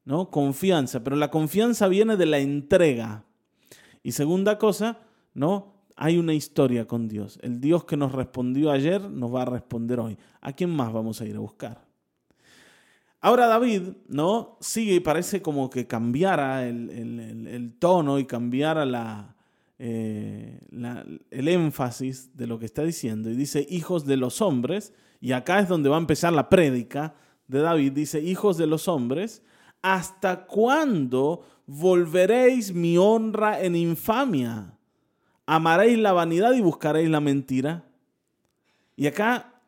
¿no? 0.05 0.29
Confianza, 0.29 1.03
pero 1.03 1.15
la 1.15 1.29
confianza 1.29 1.87
viene 1.87 2.17
de 2.17 2.25
la 2.25 2.39
entrega. 2.39 3.25
Y 4.03 4.13
segunda 4.13 4.57
cosa, 4.57 4.99
¿no? 5.33 5.75
Hay 5.95 6.17
una 6.17 6.33
historia 6.33 6.87
con 6.87 7.07
Dios. 7.07 7.39
El 7.41 7.59
Dios 7.59 7.83
que 7.85 7.97
nos 7.97 8.11
respondió 8.11 8.71
ayer 8.71 9.01
nos 9.09 9.33
va 9.33 9.41
a 9.41 9.45
responder 9.45 9.99
hoy. 9.99 10.17
¿A 10.41 10.53
quién 10.53 10.69
más 10.69 10.93
vamos 10.93 11.19
a 11.21 11.25
ir 11.25 11.35
a 11.35 11.39
buscar? 11.39 11.87
Ahora 13.19 13.47
David, 13.47 13.81
¿no? 14.07 14.57
Sigue 14.61 14.95
y 14.95 14.99
parece 14.99 15.41
como 15.41 15.69
que 15.69 15.87
cambiara 15.87 16.67
el, 16.67 17.75
tono 17.79 18.19
y 18.19 18.25
cambiara 18.25 19.35
eh, 19.79 20.59
el 21.31 21.47
énfasis 21.47 22.35
de 22.35 22.47
lo 22.47 22.59
que 22.59 22.65
está 22.65 22.83
diciendo. 22.83 23.29
Y 23.29 23.35
dice, 23.35 23.65
hijos 23.69 24.05
de 24.05 24.17
los 24.17 24.41
hombres, 24.41 24.93
y 25.19 25.31
acá 25.31 25.59
es 25.59 25.67
donde 25.67 25.89
va 25.89 25.97
a 25.97 25.99
empezar 25.99 26.33
la 26.33 26.49
prédica 26.49 27.15
de 27.47 27.59
David, 27.59 27.93
dice, 27.93 28.21
hijos 28.21 28.57
de 28.57 28.67
los 28.67 28.87
hombres, 28.87 29.43
¿hasta 29.81 30.45
cuándo 30.45 31.43
volveréis 31.65 32.73
mi 32.73 32.97
honra 32.97 33.61
en 33.61 33.75
infamia? 33.75 34.73
¿Amaréis 35.45 35.97
la 35.97 36.13
vanidad 36.13 36.53
y 36.53 36.61
buscaréis 36.61 37.09
la 37.09 37.21
mentira? 37.21 37.85
Y 38.95 39.07
acá, 39.07 39.61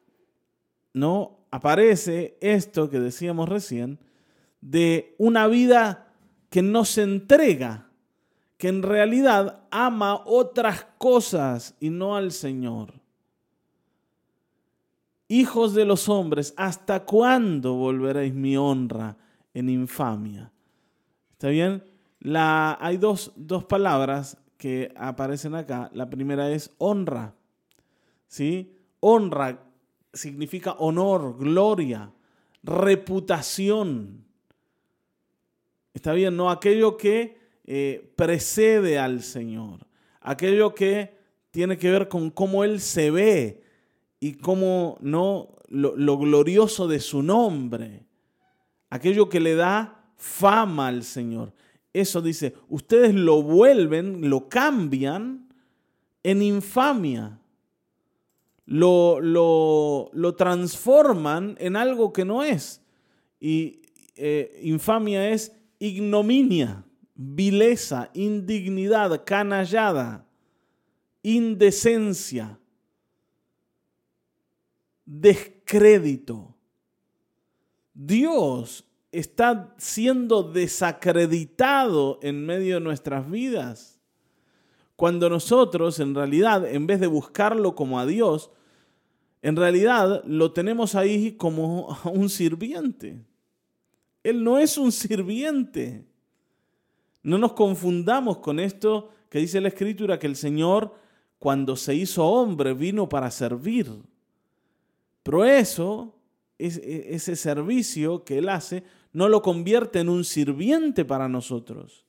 ¿no? 0.94 1.40
aparece 1.52 2.38
esto 2.42 2.90
que 2.90 3.00
decíamos 3.00 3.50
recién, 3.50 4.00
de 4.62 5.16
una 5.18 5.48
vida 5.48 6.14
que 6.50 6.62
no 6.62 6.86
se 6.86 7.04
entrega, 7.04 7.89
que 8.60 8.68
en 8.68 8.84
realidad 8.84 9.64
ama 9.72 10.22
otras 10.26 10.86
cosas 10.98 11.76
y 11.80 11.90
no 11.90 12.18
al 12.18 12.34
Señor. 12.34 12.94
Hijos 15.30 15.74
de 15.74 15.86
los 15.86 16.10
hombres, 16.10 16.54
¿hasta 16.58 17.06
cuándo 17.06 17.76
volveréis 17.76 18.34
mi 18.34 18.58
honra 18.58 19.16
en 19.54 19.70
infamia? 19.70 20.52
¿Está 21.32 21.48
bien? 21.48 21.86
La, 22.20 22.78
hay 22.82 22.98
dos, 22.98 23.32
dos 23.38 23.64
palabras 23.64 24.38
que 24.58 24.92
aparecen 24.98 25.56
acá. 25.56 25.90
La 25.94 26.10
primera 26.10 26.52
es 26.52 26.76
honra. 26.80 27.34
¿Sí? 28.28 28.76
Honra 29.00 29.64
significa 30.12 30.74
honor, 30.74 31.38
gloria, 31.38 32.12
reputación. 32.62 34.26
Está 35.94 36.12
bien, 36.12 36.36
no 36.36 36.50
aquello 36.50 36.98
que 36.98 37.39
eh, 37.72 38.12
precede 38.16 38.98
al 38.98 39.22
Señor, 39.22 39.86
aquello 40.22 40.74
que 40.74 41.16
tiene 41.52 41.78
que 41.78 41.92
ver 41.92 42.08
con 42.08 42.32
cómo 42.32 42.64
Él 42.64 42.80
se 42.80 43.12
ve 43.12 43.62
y 44.20 44.34
cómo 44.34 44.98
no 45.02 45.56
lo, 45.68 45.96
lo 45.96 46.18
glorioso 46.18 46.88
de 46.88 47.00
su 47.00 47.22
nombre, 47.22 48.08
aquello 48.90 49.30
que 49.30 49.40
le 49.40 49.54
da 49.54 50.04
fama 50.18 50.88
al 50.88 51.04
Señor. 51.04 51.54
Eso 51.94 52.24
dice, 52.24 52.56
ustedes 52.70 53.14
lo 53.14 53.44
vuelven, 53.44 54.32
lo 54.32 54.50
cambian 54.50 55.48
en 56.24 56.42
infamia. 56.42 57.40
Lo, 58.66 59.22
lo, 59.22 60.36
transforman 60.36 61.56
en 61.60 61.76
algo 61.76 62.12
que 62.14 62.26
no 62.26 62.42
es. 62.42 62.82
Y 63.40 63.84
eh, 64.16 64.60
infamia 64.64 65.30
es 65.30 65.56
ignominia, 65.78 66.84
vileza, 67.22 68.10
indignidad, 68.14 69.26
canallada, 69.26 70.26
indecencia, 71.22 72.58
descrédito. 75.06 76.56
Dios 77.94 78.86
está 79.12 79.76
siendo 79.78 80.44
desacreditado 80.44 82.20
en 82.22 82.46
medio 82.46 82.76
de 82.76 82.82
nuestras 82.82 83.30
vidas. 83.30 84.00
Cuando 84.96 85.30
nosotros, 85.30 86.00
en 86.00 86.16
realidad, 86.16 86.66
en 86.66 86.88
vez 86.88 87.02
de 87.02 87.08
buscarlo 87.08 87.76
como 87.76 88.00
a 88.00 88.06
Dios, 88.06 88.50
en 89.42 89.58
realidad 89.58 90.24
lo 90.24 90.54
tenemos 90.54 90.96
ahí 90.96 91.34
como 91.34 91.98
un 92.06 92.30
sirviente. 92.30 93.22
Él 94.24 94.42
no 94.42 94.58
es 94.58 94.78
un 94.78 94.94
sirviente. 94.94 96.06
No 97.24 97.38
nos 97.38 97.54
confundamos 97.54 98.38
con 98.38 98.60
esto 98.60 99.10
que 99.30 99.40
dice 99.40 99.62
la 99.62 99.68
Escritura, 99.68 100.20
que 100.20 100.28
el 100.28 100.36
Señor 100.36 100.94
cuando 101.38 101.76
se 101.76 101.96
hizo 101.96 102.26
hombre 102.26 102.74
vino 102.74 103.08
para 103.08 103.32
servir. 103.32 103.90
Pero 105.24 105.46
eso, 105.46 106.16
ese 106.58 107.36
servicio 107.36 108.24
que 108.24 108.38
Él 108.40 108.50
hace, 108.50 108.84
no 109.14 109.30
lo 109.30 109.42
convierte 109.42 110.00
en 110.00 110.10
un 110.10 110.24
sirviente 110.24 111.06
para 111.06 111.30
nosotros. 111.30 112.06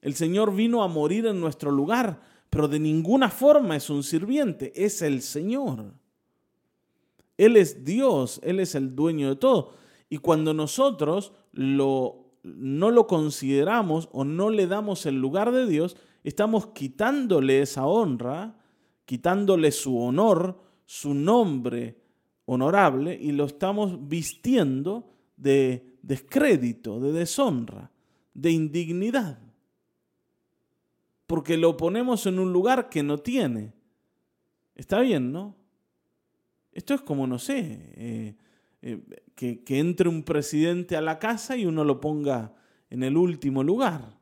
El 0.00 0.14
Señor 0.14 0.54
vino 0.54 0.82
a 0.82 0.88
morir 0.88 1.26
en 1.26 1.40
nuestro 1.40 1.70
lugar, 1.70 2.20
pero 2.48 2.68
de 2.68 2.78
ninguna 2.78 3.28
forma 3.28 3.76
es 3.76 3.90
un 3.90 4.02
sirviente, 4.02 4.72
es 4.76 5.02
el 5.02 5.22
Señor. 5.22 5.92
Él 7.36 7.56
es 7.56 7.84
Dios, 7.84 8.40
Él 8.44 8.60
es 8.60 8.74
el 8.74 8.94
dueño 8.94 9.28
de 9.28 9.36
todo. 9.36 9.74
Y 10.08 10.18
cuando 10.18 10.54
nosotros 10.54 11.32
lo, 11.52 12.25
no 12.46 12.90
lo 12.90 13.06
consideramos 13.06 14.08
o 14.12 14.24
no 14.24 14.50
le 14.50 14.66
damos 14.66 15.04
el 15.06 15.20
lugar 15.20 15.52
de 15.52 15.66
Dios, 15.66 15.96
estamos 16.22 16.68
quitándole 16.68 17.60
esa 17.60 17.86
honra, 17.86 18.56
quitándole 19.04 19.72
su 19.72 19.98
honor, 19.98 20.60
su 20.84 21.14
nombre 21.14 21.98
honorable, 22.44 23.18
y 23.20 23.32
lo 23.32 23.44
estamos 23.44 24.08
vistiendo 24.08 25.10
de 25.36 25.98
descrédito, 26.02 27.00
de 27.00 27.12
deshonra, 27.12 27.90
de 28.32 28.50
indignidad. 28.52 29.38
Porque 31.26 31.56
lo 31.56 31.76
ponemos 31.76 32.26
en 32.26 32.38
un 32.38 32.52
lugar 32.52 32.88
que 32.88 33.02
no 33.02 33.18
tiene. 33.18 33.72
Está 34.76 35.00
bien, 35.00 35.32
¿no? 35.32 35.56
Esto 36.70 36.94
es 36.94 37.00
como, 37.00 37.26
no 37.26 37.38
sé, 37.40 37.92
eh, 37.96 38.36
eh, 38.82 39.02
que, 39.36 39.62
entre 39.68 40.08
un 40.08 40.24
presidente 40.24 40.96
a 40.96 41.00
la 41.00 41.18
casa 41.18 41.56
y 41.56 41.66
uno 41.66 41.84
lo 41.84 42.00
ponga 42.00 42.54
en 42.90 43.04
el 43.04 43.16
último 43.16 43.62
lugar, 43.62 44.18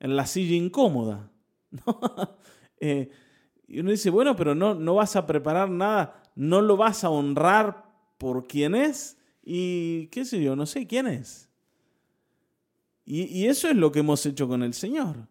en 0.00 0.16
la 0.16 0.26
silla 0.26 0.56
incómoda. 0.56 1.30
Eh, 2.82 3.10
y 3.68 3.80
uno 3.80 3.90
dice, 3.90 4.08
bueno, 4.08 4.34
pero 4.34 4.54
no, 4.54 4.74
no 4.74 4.94
vas 4.94 5.14
a 5.14 5.26
preparar 5.26 5.68
nada, 5.68 6.22
no 6.34 6.62
lo 6.62 6.78
vas 6.78 7.04
a 7.04 7.10
honrar 7.10 7.84
por 8.16 8.46
quién 8.46 8.74
es 8.74 9.18
y 9.42 10.06
qué 10.06 10.24
sé 10.24 10.42
yo, 10.42 10.56
no 10.56 10.64
sé 10.64 10.86
quién 10.86 11.06
es. 11.06 11.50
Y, 13.04 13.24
y 13.24 13.48
eso 13.48 13.68
es 13.68 13.76
lo 13.76 13.92
que 13.92 13.98
hemos 13.98 14.24
hecho 14.24 14.48
con 14.48 14.62
el 14.62 14.72
Señor. 14.72 15.28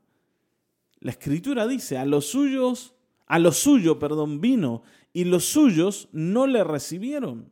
La 0.99 1.09
escritura 1.09 1.65
dice, 1.65 1.97
a 1.97 2.05
los 2.05 2.27
suyos, 2.27 2.93
a 3.25 3.39
lo 3.39 3.51
suyo, 3.51 3.97
perdón, 3.97 4.41
vino 4.41 4.83
y 5.11 5.23
los 5.23 5.45
suyos 5.45 6.07
no 6.11 6.45
le 6.45 6.63
recibieron. 6.63 7.51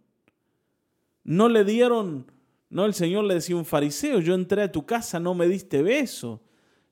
No 1.28 1.50
le 1.50 1.66
dieron 1.66 2.32
No, 2.70 2.86
el 2.86 2.94
Señor 2.94 3.26
le 3.26 3.36
decía 3.36 3.56
un 3.56 3.66
fariseo, 3.66 4.20
yo 4.20 4.34
entré 4.34 4.64
a 4.64 4.72
tu 4.72 4.86
casa, 4.86 5.20
no 5.20 5.36
me 5.36 5.48
diste 5.48 5.84
beso, 5.84 6.42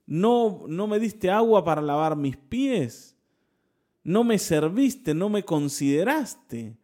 no, 0.06 0.66
no 0.68 0.88
me 0.88 1.00
diste 1.00 1.32
agua 1.32 1.64
para 1.64 1.82
lavar 1.82 2.16
mis 2.16 2.38
pies, 2.38 3.18
no 4.04 4.24
me 4.24 4.38
serviste, 4.38 5.14
no 5.14 5.30
me 5.30 5.44
consideraste. 5.44 6.78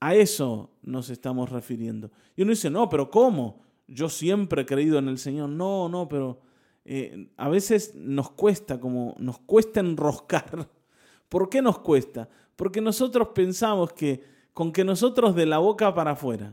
A 0.00 0.14
eso 0.14 0.70
nos 0.82 1.10
estamos 1.10 1.50
refiriendo. 1.50 2.10
Y 2.36 2.42
uno 2.42 2.50
dice, 2.50 2.70
no, 2.70 2.88
pero 2.88 3.10
¿cómo? 3.10 3.60
Yo 3.88 4.08
siempre 4.08 4.62
he 4.62 4.66
creído 4.66 4.98
en 4.98 5.08
el 5.08 5.18
Señor. 5.18 5.48
No, 5.48 5.88
no, 5.88 6.08
pero 6.08 6.40
eh, 6.84 7.30
a 7.36 7.48
veces 7.48 7.94
nos 7.94 8.30
cuesta, 8.30 8.78
como 8.78 9.16
nos 9.18 9.38
cuesta 9.40 9.80
enroscar. 9.80 10.68
¿Por 11.28 11.48
qué 11.48 11.60
nos 11.60 11.80
cuesta? 11.80 12.28
Porque 12.56 12.80
nosotros 12.80 13.28
pensamos 13.34 13.92
que 13.92 14.37
con 14.54 14.72
que 14.72 14.84
nosotros 14.84 15.34
de 15.34 15.46
la 15.46 15.58
boca 15.58 15.94
para 15.94 16.12
afuera 16.12 16.52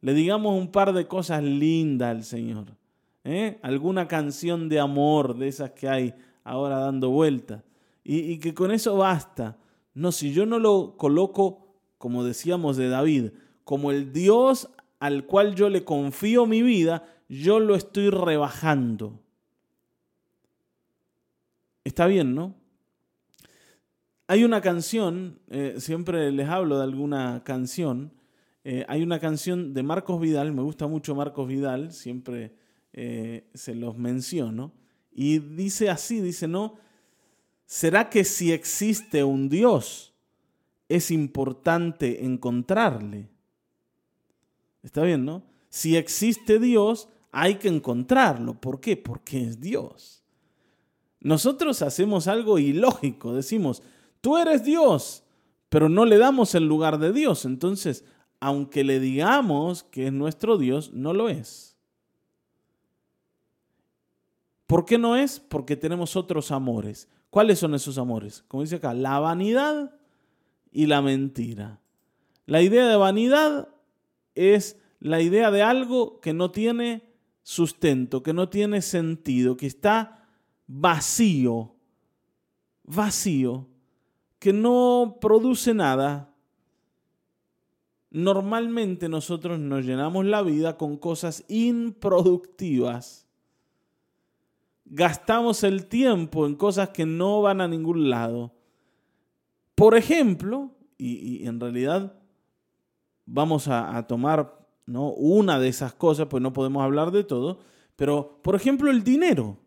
le 0.00 0.14
digamos 0.14 0.58
un 0.58 0.70
par 0.70 0.92
de 0.92 1.06
cosas 1.06 1.42
lindas 1.42 2.10
al 2.10 2.24
Señor, 2.24 2.66
¿eh? 3.24 3.58
alguna 3.62 4.06
canción 4.06 4.68
de 4.68 4.78
amor 4.78 5.36
de 5.36 5.48
esas 5.48 5.70
que 5.72 5.88
hay 5.88 6.14
ahora 6.44 6.78
dando 6.78 7.10
vueltas, 7.10 7.62
y, 8.04 8.18
y 8.32 8.38
que 8.38 8.54
con 8.54 8.70
eso 8.70 8.96
basta. 8.96 9.56
No, 9.94 10.12
si 10.12 10.32
yo 10.32 10.46
no 10.46 10.58
lo 10.58 10.96
coloco 10.96 11.68
como 11.98 12.24
decíamos 12.24 12.76
de 12.76 12.88
David, 12.88 13.30
como 13.64 13.90
el 13.90 14.12
Dios 14.12 14.70
al 15.00 15.26
cual 15.26 15.54
yo 15.54 15.68
le 15.68 15.84
confío 15.84 16.46
mi 16.46 16.62
vida, 16.62 17.06
yo 17.28 17.60
lo 17.60 17.74
estoy 17.74 18.08
rebajando. 18.08 19.20
Está 21.84 22.06
bien, 22.06 22.34
¿no? 22.34 22.54
Hay 24.30 24.44
una 24.44 24.60
canción, 24.60 25.38
eh, 25.48 25.76
siempre 25.78 26.30
les 26.30 26.48
hablo 26.50 26.76
de 26.76 26.84
alguna 26.84 27.42
canción, 27.44 28.12
eh, 28.62 28.84
hay 28.86 29.02
una 29.02 29.20
canción 29.20 29.72
de 29.72 29.82
Marcos 29.82 30.20
Vidal, 30.20 30.52
me 30.52 30.60
gusta 30.60 30.86
mucho 30.86 31.14
Marcos 31.14 31.48
Vidal, 31.48 31.92
siempre 31.94 32.54
eh, 32.92 33.48
se 33.54 33.74
los 33.74 33.96
menciono, 33.96 34.74
y 35.10 35.38
dice 35.38 35.88
así, 35.88 36.20
dice, 36.20 36.46
¿no? 36.46 36.76
¿Será 37.64 38.10
que 38.10 38.22
si 38.22 38.52
existe 38.52 39.24
un 39.24 39.48
Dios, 39.48 40.12
es 40.90 41.10
importante 41.10 42.22
encontrarle. 42.22 43.30
Está 44.82 45.04
bien, 45.04 45.24
¿no? 45.24 45.42
Si 45.70 45.96
existe 45.96 46.58
Dios, 46.58 47.08
hay 47.32 47.54
que 47.54 47.68
encontrarlo. 47.68 48.60
¿Por 48.60 48.78
qué? 48.80 48.98
Porque 48.98 49.42
es 49.42 49.58
Dios. 49.58 50.22
Nosotros 51.20 51.80
hacemos 51.80 52.26
algo 52.28 52.58
ilógico. 52.58 53.34
Decimos, 53.34 53.82
tú 54.28 54.36
eres 54.36 54.62
Dios, 54.62 55.24
pero 55.70 55.88
no 55.88 56.04
le 56.04 56.18
damos 56.18 56.54
el 56.54 56.66
lugar 56.66 56.98
de 56.98 57.14
Dios. 57.14 57.46
Entonces, 57.46 58.04
aunque 58.40 58.84
le 58.84 59.00
digamos 59.00 59.84
que 59.84 60.08
es 60.08 60.12
nuestro 60.12 60.58
Dios, 60.58 60.92
no 60.92 61.14
lo 61.14 61.30
es. 61.30 61.78
¿Por 64.66 64.84
qué 64.84 64.98
no 64.98 65.16
es? 65.16 65.40
Porque 65.40 65.76
tenemos 65.76 66.14
otros 66.14 66.50
amores. 66.50 67.08
¿Cuáles 67.30 67.58
son 67.58 67.74
esos 67.74 67.96
amores? 67.96 68.44
Como 68.48 68.62
dice 68.62 68.76
acá, 68.76 68.92
la 68.92 69.18
vanidad 69.18 69.98
y 70.70 70.84
la 70.84 71.00
mentira. 71.00 71.80
La 72.44 72.60
idea 72.60 72.86
de 72.86 72.96
vanidad 72.96 73.70
es 74.34 74.78
la 75.00 75.22
idea 75.22 75.50
de 75.50 75.62
algo 75.62 76.20
que 76.20 76.34
no 76.34 76.50
tiene 76.50 77.14
sustento, 77.42 78.22
que 78.22 78.34
no 78.34 78.50
tiene 78.50 78.82
sentido, 78.82 79.56
que 79.56 79.66
está 79.66 80.28
vacío, 80.66 81.76
vacío, 82.84 83.68
que 84.38 84.52
no 84.52 85.18
produce 85.20 85.74
nada. 85.74 86.34
Normalmente 88.10 89.08
nosotros 89.08 89.58
nos 89.58 89.84
llenamos 89.84 90.24
la 90.24 90.42
vida 90.42 90.76
con 90.76 90.96
cosas 90.96 91.44
improductivas. 91.48 93.26
Gastamos 94.86 95.64
el 95.64 95.86
tiempo 95.86 96.46
en 96.46 96.54
cosas 96.54 96.90
que 96.90 97.04
no 97.04 97.42
van 97.42 97.60
a 97.60 97.68
ningún 97.68 98.08
lado. 98.08 98.54
Por 99.74 99.96
ejemplo, 99.96 100.70
y, 100.96 101.46
en 101.46 101.60
realidad 101.60 102.14
vamos 103.26 103.68
a, 103.68 104.06
tomar 104.06 104.66
¿no? 104.86 105.10
una 105.12 105.58
de 105.58 105.68
esas 105.68 105.92
cosas, 105.92 106.28
pues 106.28 106.42
no 106.42 106.52
podemos 106.52 106.82
hablar 106.82 107.10
de 107.10 107.24
todo, 107.24 107.60
pero 107.94 108.40
por 108.42 108.56
ejemplo 108.56 108.90
el 108.90 109.04
dinero. 109.04 109.58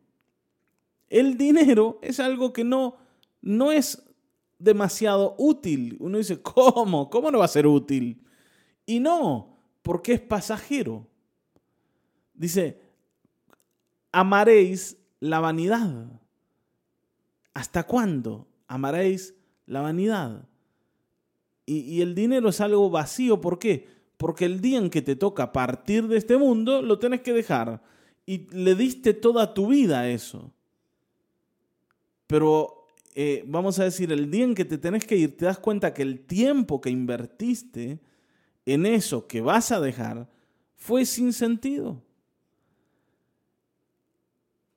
El 1.09 1.37
dinero 1.37 1.99
es 2.01 2.19
algo 2.19 2.53
que 2.53 2.63
no, 2.63 2.95
no 3.41 3.71
es 3.71 4.10
demasiado 4.63 5.35
útil. 5.37 5.97
Uno 5.99 6.17
dice, 6.17 6.41
¿cómo? 6.41 7.09
¿Cómo 7.09 7.31
no 7.31 7.39
va 7.39 7.45
a 7.45 7.49
ser 7.49 7.67
útil? 7.67 8.23
Y 8.85 8.99
no, 8.99 9.57
porque 9.81 10.13
es 10.13 10.21
pasajero. 10.21 11.07
Dice, 12.33 12.81
amaréis 14.11 14.97
la 15.19 15.39
vanidad. 15.39 16.07
¿Hasta 17.53 17.83
cuándo 17.83 18.47
amaréis 18.71 19.35
la 19.65 19.81
vanidad. 19.81 20.47
Y, 21.65 22.01
el 22.01 22.15
dinero 22.15 22.49
es 22.49 22.59
algo 22.61 22.89
vacío, 22.89 23.39
¿por 23.39 23.59
qué? 23.59 23.87
Porque 24.17 24.45
el 24.45 24.61
día 24.61 24.77
en 24.77 24.89
que 24.89 25.01
te 25.01 25.15
toca 25.15 25.51
partir 25.51 26.07
de 26.07 26.17
este 26.17 26.37
mundo, 26.37 26.81
lo 26.81 26.97
tienes 26.97 27.21
que 27.21 27.33
dejar. 27.33 27.81
Y 28.25 28.49
le 28.55 28.75
diste 28.75 29.13
toda 29.13 29.53
tu 29.53 29.67
vida 29.67 30.01
a 30.01 30.09
eso. 30.09 30.51
Pero 32.27 32.80
eh, 33.15 33.43
vamos 33.47 33.79
a 33.79 33.83
decir, 33.83 34.11
el 34.11 34.31
día 34.31 34.45
en 34.45 34.55
que 34.55 34.65
te 34.65 34.77
tenés 34.77 35.05
que 35.05 35.15
ir, 35.15 35.37
te 35.37 35.45
das 35.45 35.59
cuenta 35.59 35.93
que 35.93 36.01
el 36.01 36.21
tiempo 36.21 36.81
que 36.81 36.89
invertiste 36.89 37.99
en 38.65 38.85
eso 38.85 39.27
que 39.27 39.41
vas 39.41 39.71
a 39.71 39.79
dejar 39.79 40.29
fue 40.75 41.05
sin 41.05 41.33
sentido. 41.33 42.01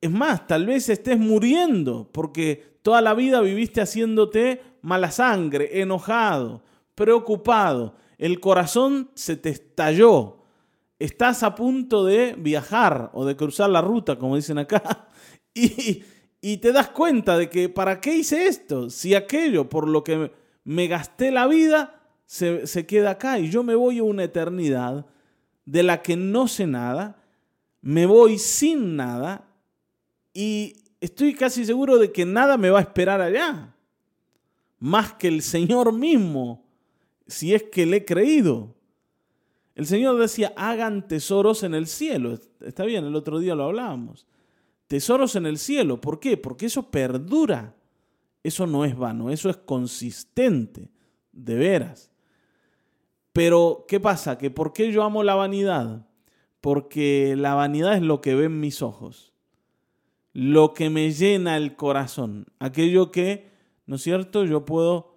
Es 0.00 0.10
más, 0.10 0.46
tal 0.46 0.66
vez 0.66 0.88
estés 0.88 1.18
muriendo 1.18 2.10
porque 2.12 2.78
toda 2.82 3.00
la 3.00 3.14
vida 3.14 3.40
viviste 3.40 3.80
haciéndote 3.80 4.60
mala 4.82 5.10
sangre, 5.10 5.80
enojado, 5.80 6.62
preocupado. 6.94 7.96
El 8.18 8.38
corazón 8.38 9.10
se 9.14 9.36
te 9.36 9.48
estalló. 9.48 10.44
Estás 10.98 11.42
a 11.42 11.54
punto 11.54 12.04
de 12.04 12.34
viajar 12.38 13.10
o 13.14 13.24
de 13.24 13.34
cruzar 13.36 13.70
la 13.70 13.80
ruta, 13.80 14.16
como 14.16 14.36
dicen 14.36 14.58
acá. 14.58 15.08
Y, 15.56 16.02
te 16.58 16.72
das 16.72 16.88
cuenta 16.88 17.38
de 17.38 17.48
que, 17.48 17.68
¿para 17.68 18.00
qué 18.00 18.16
hice 18.16 18.46
esto? 18.46 18.90
Si 18.90 19.14
aquello 19.14 19.68
por 19.68 19.88
lo 19.88 20.04
que 20.04 20.30
me 20.64 20.86
gasté 20.88 21.30
la 21.30 21.46
vida 21.46 22.02
se, 22.26 22.66
se 22.66 22.84
queda 22.84 23.12
acá 23.12 23.38
y 23.38 23.48
yo 23.48 23.62
me 23.62 23.74
voy 23.74 23.98
a 23.98 24.02
una 24.02 24.24
eternidad 24.24 25.06
de 25.64 25.82
la 25.82 26.02
que 26.02 26.16
no 26.16 26.46
sé 26.46 26.66
nada, 26.66 27.22
me 27.80 28.04
voy 28.04 28.38
sin 28.38 28.96
nada 28.96 29.48
y 30.34 30.76
estoy 31.00 31.34
casi 31.34 31.64
seguro 31.64 31.96
de 31.96 32.12
que 32.12 32.26
nada 32.26 32.56
me 32.56 32.70
va 32.70 32.78
a 32.78 32.82
esperar 32.82 33.20
allá, 33.20 33.74
más 34.78 35.14
que 35.14 35.28
el 35.28 35.40
Señor 35.42 35.92
mismo, 35.92 36.64
si 37.26 37.54
es 37.54 37.62
que 37.62 37.86
le 37.86 37.98
he 37.98 38.04
creído. 38.04 38.74
El 39.74 39.86
Señor 39.86 40.18
decía, 40.18 40.52
hagan 40.56 41.08
tesoros 41.08 41.62
en 41.62 41.74
el 41.74 41.86
cielo. 41.86 42.38
Está 42.60 42.84
bien, 42.84 43.04
el 43.04 43.16
otro 43.16 43.38
día 43.38 43.54
lo 43.54 43.64
hablábamos. 43.64 44.26
Tesoros 44.86 45.36
en 45.36 45.46
el 45.46 45.58
cielo. 45.58 46.00
¿Por 46.00 46.20
qué? 46.20 46.36
Porque 46.36 46.66
eso 46.66 46.90
perdura. 46.90 47.76
Eso 48.42 48.66
no 48.66 48.84
es 48.84 48.96
vano, 48.96 49.30
eso 49.30 49.48
es 49.48 49.56
consistente, 49.56 50.90
de 51.32 51.54
veras. 51.54 52.10
Pero, 53.32 53.86
¿qué 53.88 54.00
pasa? 54.00 54.36
Que 54.36 54.50
¿por 54.50 54.72
qué 54.72 54.92
yo 54.92 55.02
amo 55.02 55.22
la 55.22 55.34
vanidad? 55.34 56.06
Porque 56.60 57.36
la 57.38 57.54
vanidad 57.54 57.94
es 57.94 58.02
lo 58.02 58.20
que 58.20 58.34
ven 58.34 58.60
mis 58.60 58.82
ojos 58.82 59.34
lo 60.34 60.74
que 60.74 60.90
me 60.90 61.12
llena 61.12 61.56
el 61.56 61.76
corazón, 61.76 62.46
aquello 62.58 63.10
que, 63.12 63.48
¿no 63.86 63.96
es 63.96 64.02
cierto?, 64.02 64.44
yo 64.44 64.64
puedo 64.66 65.16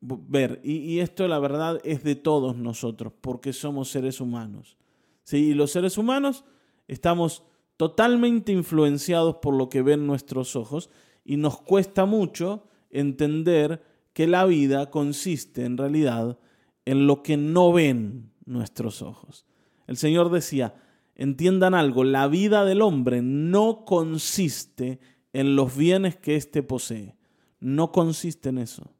ver. 0.00 0.60
Y, 0.64 0.98
esto 0.98 1.26
la 1.28 1.38
verdad 1.38 1.80
es 1.84 2.02
de 2.02 2.16
todos 2.16 2.56
nosotros, 2.56 3.12
porque 3.20 3.52
somos 3.52 3.88
seres 3.88 4.20
humanos. 4.20 4.76
¿Sí? 5.22 5.38
Y 5.38 5.54
los 5.54 5.70
seres 5.70 5.96
humanos 5.98 6.44
estamos 6.88 7.44
totalmente 7.76 8.52
influenciados 8.52 9.36
por 9.36 9.54
lo 9.54 9.68
que 9.68 9.82
ven 9.82 10.06
nuestros 10.06 10.56
ojos 10.56 10.90
y 11.24 11.36
nos 11.36 11.60
cuesta 11.60 12.06
mucho 12.06 12.68
entender 12.90 13.82
que 14.12 14.26
la 14.26 14.46
vida 14.46 14.90
consiste 14.90 15.64
en 15.64 15.76
realidad 15.76 16.38
en 16.84 17.06
lo 17.06 17.22
que 17.22 17.36
no 17.36 17.72
ven 17.72 18.32
nuestros 18.46 19.02
ojos. 19.02 19.44
El 19.86 19.96
Señor 19.96 20.30
decía, 20.30 20.74
entiendan 21.14 21.74
algo, 21.74 22.04
la 22.04 22.28
vida 22.28 22.64
del 22.64 22.80
hombre 22.80 23.20
no 23.22 23.84
consiste 23.84 25.00
en 25.32 25.54
los 25.56 25.76
bienes 25.76 26.16
que 26.16 26.36
éste 26.36 26.62
posee. 26.62 27.16
No 27.60 27.92
consiste 27.92 28.48
en 28.48 28.58
eso. 28.58 28.94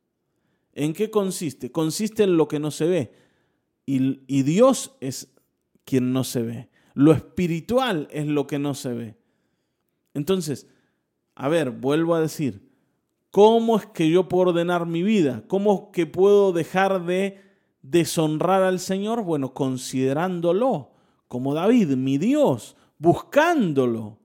¿En 0.73 0.93
qué 0.93 1.11
consiste? 1.11 1.73
Consiste 1.73 2.25
en 2.25 2.37
lo 2.37 2.49
que 2.49 2.59
no 2.59 2.71
se 2.71 2.87
ve. 2.87 3.13
Y, 3.87 4.21
y, 4.27 4.43
Dios 4.43 4.97
es 5.01 5.33
quien 5.85 6.13
no 6.13 6.25
se 6.25 6.43
ve. 6.43 6.69
Lo 6.97 7.13
espiritual 7.13 8.09
es 8.11 8.27
lo 8.27 8.47
que 8.47 8.59
no 8.59 8.73
se 8.73 8.95
ve. 8.95 9.17
Entonces, 10.15 10.67
a 11.35 11.47
ver, 11.47 11.71
vuelvo 11.71 12.15
a 12.15 12.23
decir, 12.23 12.71
¿cómo 13.31 13.77
es 13.77 13.85
que 13.85 14.09
yo 14.09 14.31
puedo 14.31 14.49
ordenar 14.49 14.87
mi 14.87 15.03
vida? 15.03 15.45
¿Cómo 15.47 15.75
es 15.75 15.81
que 15.93 16.07
puedo 16.07 16.53
dejar 16.55 17.05
de 17.05 17.39
deshonrar 17.83 18.63
al 18.63 18.81
Señor? 18.81 19.25
Bueno, 19.25 19.53
considerándolo 19.53 20.93
como 21.29 21.53
David, 21.53 21.97
mi 21.97 22.17
Dios, 22.17 22.79
buscándolo, 22.97 24.19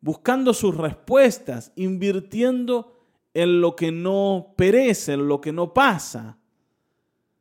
buscando 0.00 0.54
sus 0.54 0.76
respuestas, 0.76 1.72
invirtiendo 1.74 3.00
en 3.34 3.60
lo 3.60 3.74
que 3.74 3.90
no 3.90 4.54
perece, 4.56 5.14
en 5.14 5.26
lo 5.26 5.40
que 5.40 5.50
no 5.50 5.74
pasa, 5.74 6.38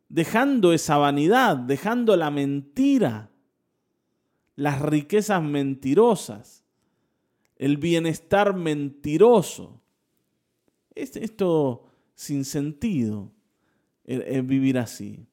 dejando 0.10 0.74
esa 0.74 0.98
vanidad, 0.98 1.56
dejando 1.56 2.16
la 2.16 2.32
mentira, 2.32 3.30
las 4.56 4.82
riquezas 4.82 5.42
mentirosas, 5.42 6.64
el 7.58 7.78
bienestar 7.78 8.56
mentiroso. 8.56 9.82
Esto 10.96 11.86
sin 12.16 12.46
sentido, 12.46 13.32
es 14.06 14.46
vivir 14.46 14.78
así. 14.78 15.26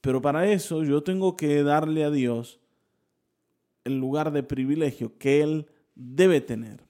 Pero 0.00 0.20
para 0.20 0.50
eso 0.50 0.82
yo 0.82 1.02
tengo 1.02 1.36
que 1.36 1.62
darle 1.62 2.04
a 2.04 2.10
Dios 2.10 2.58
el 3.84 3.98
lugar 3.98 4.32
de 4.32 4.42
privilegio 4.42 5.16
que 5.18 5.42
Él 5.42 5.66
debe 5.94 6.40
tener. 6.40 6.84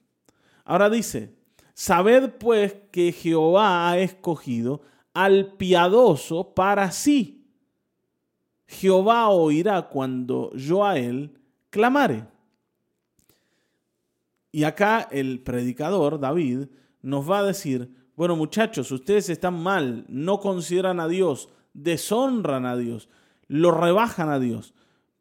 Ahora 0.65 0.89
dice, 0.89 1.35
sabed 1.73 2.31
pues 2.39 2.75
que 2.91 3.11
Jehová 3.11 3.89
ha 3.89 3.99
escogido 3.99 4.81
al 5.13 5.53
piadoso 5.53 6.53
para 6.55 6.91
sí. 6.91 7.45
Jehová 8.65 9.29
oirá 9.29 9.89
cuando 9.89 10.51
yo 10.55 10.85
a 10.85 10.97
Él 10.97 11.37
clamare. 11.73 12.27
Y 14.51 14.63
acá 14.63 15.07
el 15.11 15.41
predicador, 15.41 16.19
David, 16.19 16.67
nos 17.01 17.27
va 17.27 17.39
a 17.39 17.43
decir, 17.43 17.91
bueno 18.15 18.35
muchachos, 18.35 18.91
ustedes 18.91 19.27
están 19.29 19.55
mal, 19.55 20.05
no 20.07 20.39
consideran 20.39 20.99
a 20.99 21.07
Dios, 21.07 21.49
deshonran 21.73 22.67
a 22.67 22.77
Dios, 22.77 23.09
lo 23.47 23.71
rebajan 23.71 24.29
a 24.29 24.39
Dios. 24.39 24.75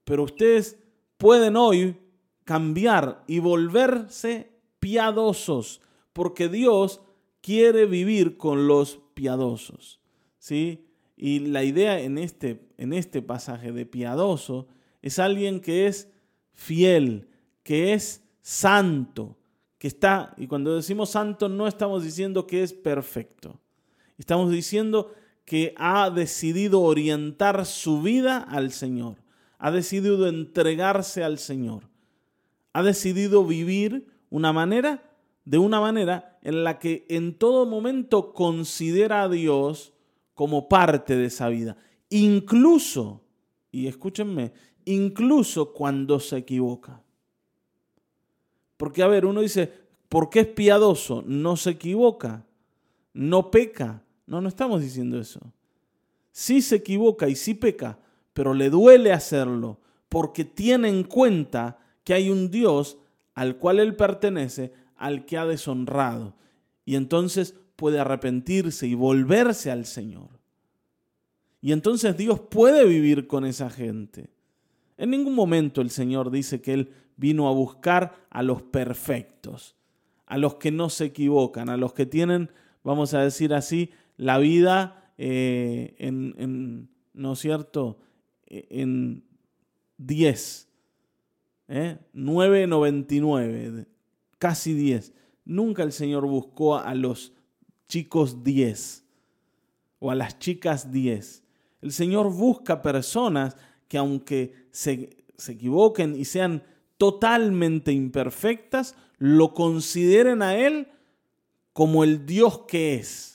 Pero 0.05 0.25
ustedes 0.25 0.79
pueden 1.17 1.57
hoy 1.57 1.97
cambiar 2.45 3.25
y 3.27 3.39
volverse 3.39 4.53
piadosos, 4.79 5.81
porque 6.13 6.51
Dios 6.51 7.01
quiere 7.41 7.87
vivir 7.87 8.37
con 8.37 8.67
los 8.67 9.01
piadosos. 9.15 10.01
¿sí? 10.39 10.85
Y 11.17 11.39
la 11.39 11.65
idea 11.65 11.99
en 11.99 12.19
este, 12.19 12.69
en 12.77 12.93
este 12.93 13.23
pasaje 13.23 13.73
de 13.73 13.87
piadoso 13.87 14.69
es 15.01 15.19
alguien 15.19 15.61
que 15.61 15.87
es 15.87 16.13
fiel, 16.55 17.29
que 17.63 17.93
es 17.95 18.23
santo, 18.41 19.37
que 19.79 19.89
está, 19.89 20.35
y 20.37 20.47
cuando 20.47 20.77
decimos 20.77 21.11
santo 21.11 21.49
no 21.49 21.67
estamos 21.67 22.05
diciendo 22.05 22.47
que 22.47 22.63
es 22.63 22.73
perfecto, 22.73 23.61
estamos 24.19 24.51
diciendo 24.51 25.13
que 25.45 25.75
ha 25.77 26.11
decidido 26.11 26.83
orientar 26.83 27.67
su 27.67 28.01
vida 28.03 28.39
al 28.39 28.73
Señor, 28.73 29.17
ha 29.59 29.71
decidido 29.71 30.29
entregarse 30.29 31.25
al 31.25 31.39
Señor, 31.39 31.89
ha 32.73 32.83
decidido 32.83 33.45
vivir 33.45 34.07
una 34.31 34.53
manera, 34.53 35.03
de 35.45 35.59
una 35.59 35.81
manera 35.81 36.39
en 36.43 36.65
la 36.65 36.79
que 36.79 37.05
en 37.09 37.35
todo 37.35 37.67
momento 37.67 38.33
considera 38.33 39.23
a 39.23 39.29
Dios 39.29 39.93
como 40.35 40.69
parte 40.69 41.17
de 41.17 41.27
esa 41.27 41.49
vida, 41.49 41.77
incluso, 42.09 43.25
y 43.71 43.87
escúchenme, 43.89 44.53
incluso 44.85 45.73
cuando 45.73 46.21
se 46.21 46.39
equivoca. 46.39 47.03
Porque, 48.77 49.03
a 49.03 49.09
ver, 49.09 49.27
uno 49.27 49.41
dice, 49.41 49.73
¿por 50.09 50.29
qué 50.29 50.41
es 50.41 50.49
piadoso? 50.49 51.23
No 51.27 51.57
se 51.57 51.71
equivoca, 51.71 52.45
no 53.15 53.51
peca, 53.51 54.03
no, 54.27 54.41
no 54.41 54.49
estamos 54.49 54.81
diciendo 54.81 55.21
eso. 55.21 55.41
Sí 56.31 56.63
se 56.63 56.77
equivoca 56.77 57.29
y 57.29 57.37
sí 57.37 57.55
peca, 57.55 57.99
pero 58.33 58.55
le 58.55 58.71
duele 58.71 59.13
hacerlo 59.13 59.79
porque 60.09 60.45
tiene 60.45 60.89
en 60.89 61.05
cuenta 61.05 61.79
que 62.05 62.15
hay 62.15 62.29
un 62.29 62.51
Dios 62.51 62.99
al 63.35 63.57
cual 63.57 63.81
él 63.81 63.97
pertenece, 63.97 64.73
al 64.97 65.25
que 65.25 65.39
ha 65.39 65.47
deshonrado. 65.47 66.35
Y 66.85 66.97
entonces 66.97 67.55
puede 67.77 67.99
arrepentirse 67.99 68.87
y 68.87 68.95
volverse 68.95 69.71
al 69.71 69.87
Señor. 69.87 70.29
Y 71.63 71.73
entonces 71.73 72.17
Dios 72.17 72.41
puede 72.41 72.85
vivir 72.85 73.27
con 73.27 73.47
esa 73.47 73.71
gente. 73.71 74.29
En 74.97 75.11
ningún 75.11 75.35
momento 75.35 75.81
el 75.81 75.91
Señor 75.91 76.31
dice 76.31 76.61
que 76.61 76.75
Él 76.75 76.93
vino 77.17 77.49
a 77.49 77.53
buscar 77.53 78.27
a 78.31 78.43
los 78.43 78.63
perfectos, 78.63 79.77
a 80.27 80.39
los 80.39 80.57
que 80.57 80.71
no 80.71 80.89
se 80.91 81.07
equivocan, 81.07 81.69
a 81.69 81.77
los 81.77 81.93
que 81.93 82.07
tienen, 82.07 82.51
vamos 82.85 83.15
a 83.15 83.21
decir 83.21 83.55
así, 83.55 83.91
la 84.17 84.39
vida 84.39 85.13
eh, 85.19 85.95
en, 85.99 86.89
¿no 87.13 87.33
es 87.33 87.39
cierto?, 87.39 87.99
en 88.47 89.25
10, 89.99 90.69
¿eh? 91.69 91.99
9.99, 92.15 93.87
casi 94.39 94.75
10. 94.75 95.15
Nunca 95.45 95.83
el 95.83 95.93
Señor 95.93 96.27
buscó 96.27 96.77
a 96.77 96.95
los 96.95 97.33
chicos 97.89 98.43
10 98.45 99.05
o 99.99 100.11
a 100.11 100.15
las 100.15 100.39
chicas 100.39 100.93
10. 100.93 101.45
El 101.81 101.93
Señor 101.93 102.33
busca 102.33 102.83
personas 102.83 103.57
que 103.93 103.99
aunque 103.99 104.55
se, 104.71 105.11
se 105.37 105.53
equivoquen 105.53 106.17
y 106.17 106.25
sean 106.25 106.63
totalmente 106.97 107.93
imperfectas, 107.93 108.97
lo 109.19 109.53
consideren 109.53 110.41
a 110.41 110.57
Él 110.57 110.89
como 111.75 112.03
el 112.03 112.25
Dios 112.25 112.61
que 112.67 112.95
es 112.95 113.33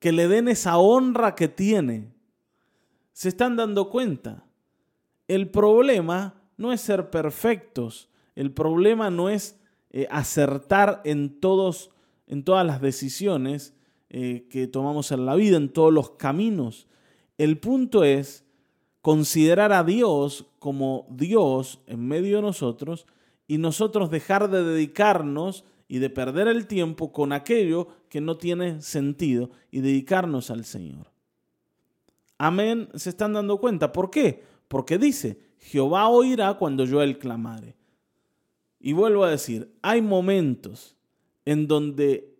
que 0.00 0.10
le 0.10 0.26
den 0.26 0.48
esa 0.48 0.78
honra 0.78 1.36
que 1.36 1.46
tiene. 1.46 2.12
¿Se 3.12 3.28
están 3.28 3.54
dando 3.54 3.88
cuenta? 3.88 4.44
El 5.28 5.48
problema 5.48 6.42
no 6.56 6.72
es 6.72 6.80
ser 6.80 7.08
perfectos, 7.08 8.10
el 8.34 8.50
problema 8.50 9.10
no 9.10 9.28
es 9.28 9.60
eh, 9.90 10.08
acertar 10.10 11.02
en, 11.04 11.38
todos, 11.38 11.92
en 12.26 12.42
todas 12.42 12.66
las 12.66 12.80
decisiones 12.80 13.76
eh, 14.10 14.48
que 14.50 14.66
tomamos 14.66 15.12
en 15.12 15.24
la 15.24 15.36
vida, 15.36 15.56
en 15.56 15.72
todos 15.72 15.92
los 15.92 16.10
caminos. 16.10 16.88
El 17.38 17.58
punto 17.58 18.02
es 18.02 18.44
considerar 19.02 19.72
a 19.72 19.84
Dios 19.84 20.46
como 20.58 21.06
Dios 21.10 21.80
en 21.86 22.06
medio 22.06 22.36
de 22.36 22.42
nosotros 22.42 23.06
y 23.46 23.58
nosotros 23.58 24.10
dejar 24.10 24.48
de 24.48 24.62
dedicarnos 24.64 25.64
y 25.88 25.98
de 25.98 26.08
perder 26.08 26.48
el 26.48 26.66
tiempo 26.66 27.12
con 27.12 27.32
aquello 27.32 27.88
que 28.08 28.20
no 28.20 28.38
tiene 28.38 28.80
sentido 28.80 29.50
y 29.70 29.80
dedicarnos 29.80 30.50
al 30.50 30.64
Señor. 30.64 31.10
Amén, 32.38 32.88
se 32.94 33.10
están 33.10 33.34
dando 33.34 33.58
cuenta. 33.58 33.92
¿Por 33.92 34.08
qué? 34.08 34.42
Porque 34.68 34.96
dice, 34.96 35.38
Jehová 35.58 36.08
oirá 36.08 36.54
cuando 36.54 36.84
yo 36.84 37.02
él 37.02 37.18
clamare. 37.18 37.76
Y 38.80 38.94
vuelvo 38.94 39.24
a 39.24 39.30
decir, 39.30 39.72
hay 39.82 40.00
momentos 40.00 40.96
en 41.44 41.68
donde 41.68 42.34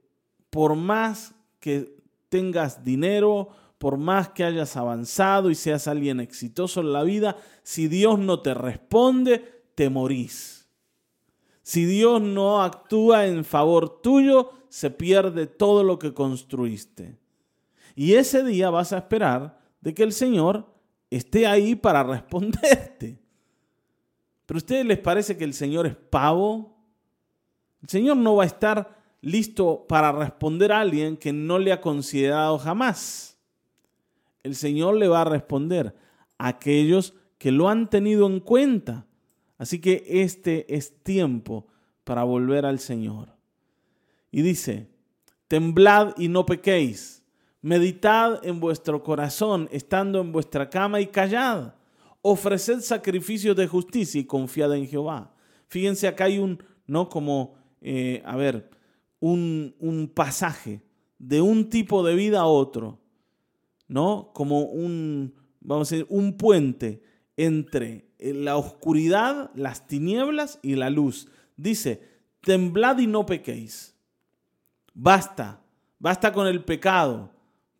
por 0.50 0.76
más 0.76 1.34
que 1.60 1.94
tengas 2.28 2.84
dinero, 2.84 3.50
por 3.82 3.96
más 3.96 4.28
que 4.28 4.44
hayas 4.44 4.76
avanzado 4.76 5.50
y 5.50 5.56
seas 5.56 5.88
alguien 5.88 6.20
exitoso 6.20 6.82
en 6.82 6.92
la 6.92 7.02
vida, 7.02 7.36
si 7.64 7.88
Dios 7.88 8.16
no 8.16 8.38
te 8.38 8.54
responde, 8.54 9.64
te 9.74 9.90
morís. 9.90 10.70
Si 11.62 11.84
Dios 11.84 12.22
no 12.22 12.62
actúa 12.62 13.26
en 13.26 13.44
favor 13.44 14.00
tuyo, 14.00 14.52
se 14.68 14.90
pierde 14.90 15.48
todo 15.48 15.82
lo 15.82 15.98
que 15.98 16.14
construiste. 16.14 17.18
Y 17.96 18.12
ese 18.14 18.44
día 18.44 18.70
vas 18.70 18.92
a 18.92 18.98
esperar 18.98 19.58
de 19.80 19.92
que 19.92 20.04
el 20.04 20.12
Señor 20.12 20.72
esté 21.10 21.48
ahí 21.48 21.74
para 21.74 22.02
responderte. 22.04 23.18
Pero 24.46 24.58
a 24.58 24.62
ustedes 24.62 24.86
les 24.86 24.98
parece 25.00 25.36
que 25.36 25.42
el 25.42 25.54
Señor 25.54 25.88
es 25.88 25.96
pavo? 25.96 26.78
El 27.82 27.88
Señor 27.88 28.16
no 28.16 28.36
va 28.36 28.44
a 28.44 28.46
estar 28.46 28.96
listo 29.22 29.84
para 29.88 30.12
responder 30.12 30.70
a 30.70 30.82
alguien 30.82 31.16
que 31.16 31.32
no 31.32 31.58
le 31.58 31.72
ha 31.72 31.80
considerado 31.80 32.58
jamás. 32.58 33.31
El 34.42 34.54
Señor 34.54 34.96
le 34.96 35.08
va 35.08 35.22
a 35.22 35.26
responder 35.26 35.94
a 36.38 36.48
aquellos 36.48 37.14
que 37.38 37.52
lo 37.52 37.68
han 37.68 37.90
tenido 37.90 38.26
en 38.26 38.40
cuenta 38.40 39.06
Así 39.62 39.78
que 39.78 40.04
este 40.08 40.74
es 40.74 41.04
tiempo 41.04 41.68
para 42.02 42.24
volver 42.24 42.66
al 42.66 42.80
Señor. 42.80 43.28
Y 44.32 44.42
dice, 44.42 44.88
temblad 45.46 46.14
y 46.16 46.26
no 46.26 46.44
pequéis, 46.44 47.22
meditad 47.60 48.44
en 48.44 48.58
vuestro 48.58 49.04
corazón, 49.04 49.68
estando 49.70 50.20
en 50.20 50.32
vuestra 50.32 50.68
cama 50.68 51.00
y 51.00 51.06
callad, 51.06 51.74
ofreced 52.22 52.80
sacrificios 52.80 53.54
de 53.54 53.68
justicia 53.68 54.20
y 54.20 54.24
confiad 54.24 54.74
en 54.74 54.88
Jehová. 54.88 55.32
Fíjense, 55.68 56.08
acá 56.08 56.24
hay 56.24 56.40
un, 56.40 56.60
¿no? 56.88 57.08
Como, 57.08 57.54
eh, 57.80 58.20
a 58.24 58.34
ver, 58.34 58.68
un, 59.20 59.76
un 59.78 60.08
pasaje 60.08 60.82
de 61.20 61.40
un 61.40 61.70
tipo 61.70 62.02
de 62.02 62.16
vida 62.16 62.40
a 62.40 62.46
otro, 62.46 62.98
¿no? 63.92 64.32
Como 64.32 64.62
un, 64.62 65.34
vamos 65.60 65.92
a 65.92 65.94
decir, 65.94 66.06
un 66.10 66.36
puente 66.36 67.02
entre 67.36 68.10
la 68.18 68.56
oscuridad, 68.56 69.50
las 69.54 69.86
tinieblas 69.86 70.58
y 70.62 70.74
la 70.74 70.90
luz. 70.90 71.28
Dice, 71.56 72.02
temblad 72.40 72.98
y 72.98 73.06
no 73.06 73.26
pequéis. 73.26 73.94
Basta, 74.94 75.62
basta 75.98 76.32
con 76.32 76.46
el 76.46 76.64
pecado, 76.64 77.30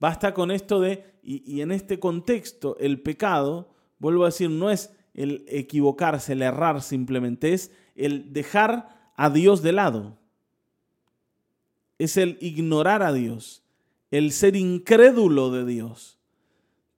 Basta 0.03 0.35
con 0.35 0.51
esto 0.51 0.81
de, 0.81 1.05
y, 1.23 1.61
en 1.61 1.71
este 1.71 2.01
contexto, 2.01 2.77
el 2.81 3.01
pecado, 3.01 3.73
vuelvo 4.01 4.25
a 4.25 4.31
decir, 4.31 4.51
no 4.51 4.69
es 4.69 4.93
el 5.15 5.45
equivocarse, 5.47 6.33
el 6.33 6.43
errar 6.43 6.83
simplemente, 6.83 7.53
es 7.53 7.71
el 7.95 8.33
dejar 8.33 9.13
a 9.15 9.31
Dios 9.31 9.63
de 9.63 9.71
lado. 9.71 10.19
Es 11.99 12.17
el 12.17 12.37
ignorar 12.41 13.05
a 13.05 13.13
Dios, 13.13 13.63
el 14.13 14.31
ser 14.31 14.55
incrédulo 14.55 15.51
de 15.51 15.65
Dios. 15.65 16.19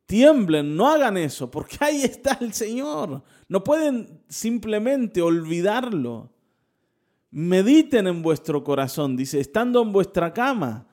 Tiemblen, 0.05 0.77
no 0.77 0.89
hagan 0.89 1.17
eso, 1.17 1.51
porque 1.51 1.79
ahí 1.81 2.03
está 2.03 2.37
el 2.41 2.53
Señor. 2.53 3.23
No 3.49 3.65
pueden 3.65 4.21
simplemente 4.29 5.23
olvidarlo. 5.23 6.33
Mediten 7.31 8.09
en 8.09 8.21
vuestro 8.21 8.63
corazón, 8.63 9.17
dice, 9.17 9.41
estando 9.41 9.81
en 9.81 9.93
vuestra 9.93 10.35
cama, 10.35 10.87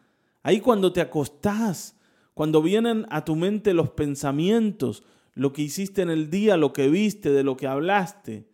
ahí 0.44 0.60
cuando 0.60 0.94
te 0.94 1.02
acostás, 1.02 1.98
cuando 2.34 2.62
vienen 2.62 3.06
a 3.10 3.26
tu 3.26 3.36
mente 3.36 3.74
los 3.74 3.90
pensamientos, 3.90 5.04
lo 5.34 5.52
que 5.54 5.64
hiciste 5.64 6.04
en 6.04 6.10
el 6.10 6.30
día, 6.30 6.56
lo 6.56 6.72
que 6.72 6.88
viste, 6.88 7.32
de 7.32 7.44
lo 7.44 7.58
que 7.58 7.68
hablaste, 7.68 8.48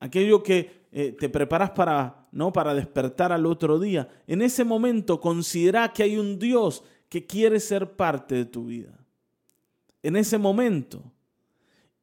aquello 0.00 0.42
que 0.42 0.82
eh, 0.92 1.12
te 1.18 1.28
preparas 1.28 1.70
para, 1.70 2.28
¿no? 2.32 2.52
para 2.52 2.74
despertar 2.74 3.32
al 3.32 3.46
otro 3.46 3.78
día. 3.78 4.08
En 4.26 4.42
ese 4.42 4.64
momento 4.64 5.20
considera 5.20 5.92
que 5.92 6.02
hay 6.02 6.16
un 6.16 6.38
Dios 6.38 6.84
que 7.12 7.26
quiere 7.26 7.60
ser 7.60 7.94
parte 7.94 8.36
de 8.36 8.46
tu 8.46 8.64
vida. 8.64 8.98
En 10.02 10.16
ese 10.16 10.38
momento. 10.38 11.12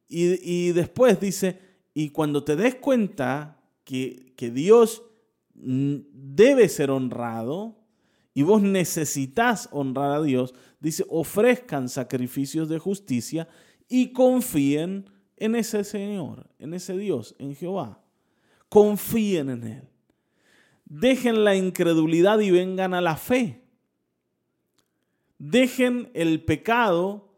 Y, 0.06 0.68
y 0.68 0.70
después 0.70 1.18
dice, 1.18 1.58
y 1.92 2.10
cuando 2.10 2.44
te 2.44 2.54
des 2.54 2.76
cuenta 2.76 3.60
que, 3.82 4.34
que 4.36 4.52
Dios 4.52 5.02
debe 5.52 6.68
ser 6.68 6.92
honrado 6.92 7.76
y 8.34 8.42
vos 8.42 8.62
necesitas 8.62 9.68
honrar 9.72 10.12
a 10.12 10.22
Dios, 10.22 10.54
dice, 10.78 11.04
ofrezcan 11.08 11.88
sacrificios 11.88 12.68
de 12.68 12.78
justicia 12.78 13.48
y 13.88 14.12
confíen 14.12 15.10
en 15.36 15.56
ese 15.56 15.82
Señor, 15.82 16.48
en 16.60 16.72
ese 16.72 16.96
Dios, 16.96 17.34
en 17.40 17.56
Jehová. 17.56 18.00
Confíen 18.68 19.50
en 19.50 19.64
Él. 19.64 19.88
Dejen 20.84 21.42
la 21.42 21.56
incredulidad 21.56 22.38
y 22.38 22.52
vengan 22.52 22.94
a 22.94 23.00
la 23.00 23.16
fe. 23.16 23.60
Dejen 25.40 26.10
el 26.12 26.44
pecado, 26.44 27.32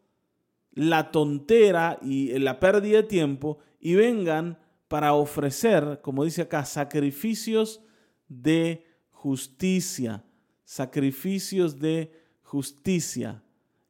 la 0.73 1.13
tontera 1.13 2.01
y 2.03 2.37
la 2.41 2.59
pérdida 2.59 2.97
de 2.97 3.03
tiempo 3.05 3.59
y 3.79 3.95
vengan 3.95 4.59
para 4.89 5.15
ofrecer, 5.15 6.01
como 6.03 6.25
dice 6.25 6.43
acá, 6.43 6.65
sacrificios 6.65 7.81
de 8.27 8.85
justicia, 9.11 10.25
sacrificios 10.65 11.79
de 11.79 12.13
justicia. 12.43 13.41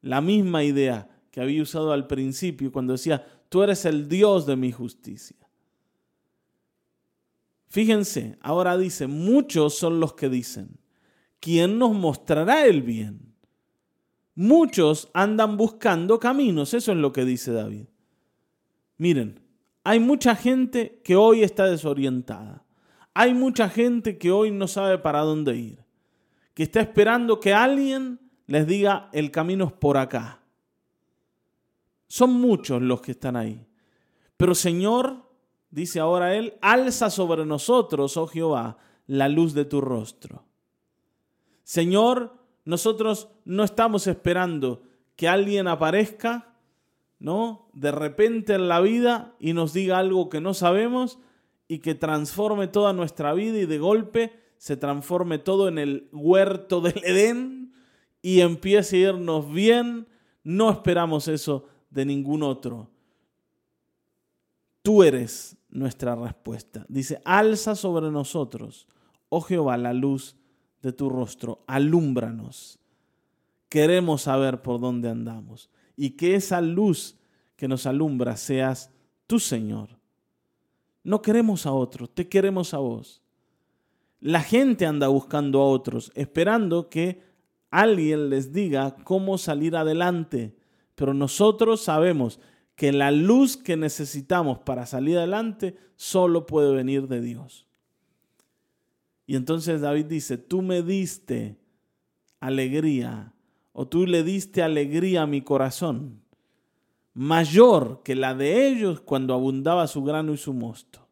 La 0.03 0.21
misma 0.21 0.63
idea 0.63 1.09
que 1.31 1.41
había 1.41 1.63
usado 1.63 1.91
al 1.91 2.07
principio 2.07 2.71
cuando 2.71 2.93
decía, 2.93 3.27
tú 3.49 3.63
eres 3.63 3.87
el 3.87 4.11
Dios 4.11 4.45
de 4.45 4.57
mi 4.57 4.73
justicia. 4.73 5.39
Fíjense, 7.69 8.37
ahora 8.43 8.77
dice, 8.77 9.07
muchos 9.07 9.79
son 9.79 10.01
los 10.01 10.13
que 10.13 10.29
dicen, 10.29 10.77
¿quién 11.41 11.79
nos 11.79 11.95
mostrará 11.95 12.67
el 12.67 12.83
bien? 12.83 13.32
Muchos 14.35 15.11
andan 15.13 15.57
buscando 15.57 16.19
caminos, 16.19 16.75
eso 16.75 16.93
es 16.93 16.99
lo 16.99 17.13
que 17.13 17.25
dice 17.25 17.53
David. 17.53 17.87
Miren, 18.97 19.41
hay 19.85 20.01
mucha 20.01 20.35
gente 20.35 21.01
que 21.05 21.17
hoy 21.17 21.43
está 21.43 21.67
desorientada. 21.67 22.65
Hay 23.15 23.35
mucha 23.35 23.69
gente 23.69 24.17
que 24.17 24.31
hoy 24.31 24.51
no 24.51 24.69
sabe 24.69 24.99
para 24.99 25.21
dónde 25.21 25.57
ir, 25.57 25.85
que 26.55 26.63
está 26.63 26.81
esperando 26.81 27.41
que 27.41 27.53
alguien 27.53 28.21
les 28.47 28.67
diga 28.67 29.11
el 29.13 29.31
camino 29.31 29.67
es 29.67 29.73
por 29.73 29.99
acá. 29.99 30.41
Son 32.07 32.33
muchos 32.33 32.81
los 32.81 33.01
que 33.03 33.13
están 33.13 33.37
ahí. 33.37 33.67
Pero 34.37 34.55
Señor, 34.55 35.31
dice 35.71 36.01
ahora 36.01 36.35
Él, 36.35 36.55
alza 36.63 37.11
sobre 37.11 37.45
nosotros, 37.45 38.17
oh 38.17 38.27
Jehová, 38.27 38.79
la 39.07 39.29
luz 39.29 39.53
de 39.53 39.65
tu 39.65 39.81
rostro. 39.81 40.45
Señor, 41.65 42.42
nosotros 42.65 43.29
no 43.45 43.65
estamos 43.65 44.07
esperando 44.07 44.83
que 45.17 45.29
alguien 45.29 45.69
aparezca, 45.69 46.55
¿no? 47.19 47.69
De 47.73 47.93
repente 47.93 48.55
en 48.55 48.69
la 48.69 48.81
vida 48.81 49.35
y 49.39 49.53
nos 49.53 49.73
diga 49.73 49.99
algo 49.99 50.29
que 50.29 50.41
no 50.41 50.55
sabemos, 50.55 51.19
y 51.73 51.79
que 51.79 51.95
transforme 51.95 52.69
toda 52.69 52.93
nuestra 52.93 53.33
vida 53.33 53.57
y 53.57 53.65
de 53.65 53.79
golpe 53.79 54.39
se 54.59 54.77
transforme 54.77 55.39
todo 55.39 55.69
en 55.69 55.79
el 55.79 56.07
huerto 56.13 56.83
del 56.83 57.03
Edén 57.03 57.73
y 58.21 58.41
empiece 58.41 58.97
a 58.97 59.09
irnos 59.09 59.51
bien. 59.51 60.07
No 60.45 60.71
esperamos 60.71 61.29
eso 61.29 61.65
de 61.89 62.05
ningún 62.05 62.43
otro. 62.43 62.91
Tú 64.83 65.03
eres 65.03 65.57
nuestra 65.71 66.15
respuesta. 66.15 66.85
Dice, 66.91 67.23
alza 67.25 67.75
sobre 67.75 68.11
nosotros, 68.11 68.87
oh 69.31 69.41
Jehová, 69.41 69.79
la 69.79 69.95
luz 69.95 70.37
de 70.83 70.93
tu 70.93 71.09
rostro, 71.09 71.63
alúmbranos. 71.67 72.79
Queremos 73.69 74.23
saber 74.23 74.61
por 74.61 74.81
dónde 74.81 75.09
andamos 75.09 75.71
y 75.97 76.11
que 76.11 76.35
esa 76.35 76.61
luz 76.61 77.17
que 77.57 77.69
nos 77.69 77.87
alumbra 77.87 78.37
seas 78.37 78.91
tú, 79.27 79.39
Señor. 79.39 79.89
No 81.05 81.23
queremos 81.23 81.65
a 81.65 81.73
otros, 81.73 82.13
te 82.13 82.29
queremos 82.29 82.75
a 82.75 82.79
vos. 82.79 83.23
La 84.21 84.41
gente 84.41 84.87
anda 84.87 85.09
buscando 85.09 85.61
a 85.61 85.67
otros, 85.67 86.13
esperando 86.15 86.89
que 86.91 87.23
alguien 87.71 88.31
les 88.31 88.53
diga 88.53 88.95
cómo 89.05 89.39
salir 89.39 89.75
adelante. 89.77 90.55
Pero 90.95 91.15
nosotros 91.15 91.81
sabemos 91.81 92.39
que 92.77 92.93
la 92.93 93.11
luz 93.11 93.57
que 93.57 93.77
necesitamos 93.77 94.59
para 94.61 94.87
salir 94.87 95.19
adelante 95.19 95.77
solo 95.97 96.47
puede 96.47 96.75
venir 96.75 97.09
de 97.09 97.21
Dios. 97.21 97.67
Y 99.33 99.37
entonces 99.37 99.81
David 99.81 100.05
dice, 100.05 100.37
tú 100.37 100.61
me 100.61 100.83
diste 100.83 101.57
alegría, 102.39 103.33
o 103.73 103.89
tú 103.89 104.07
le 104.07 104.25
diste 104.25 104.63
alegría 104.63 105.23
a 105.23 105.27
mi 105.27 105.41
corazón 105.41 106.21
mayor 107.15 108.03
que 108.05 108.15
la 108.15 108.35
de 108.35 108.69
ellos 108.69 109.01
cuando 109.01 109.33
abundaba 109.33 109.87
su 109.87 110.05
grano 110.05 110.35
y 110.35 110.37
su 110.37 110.53
mosto. 110.53 111.09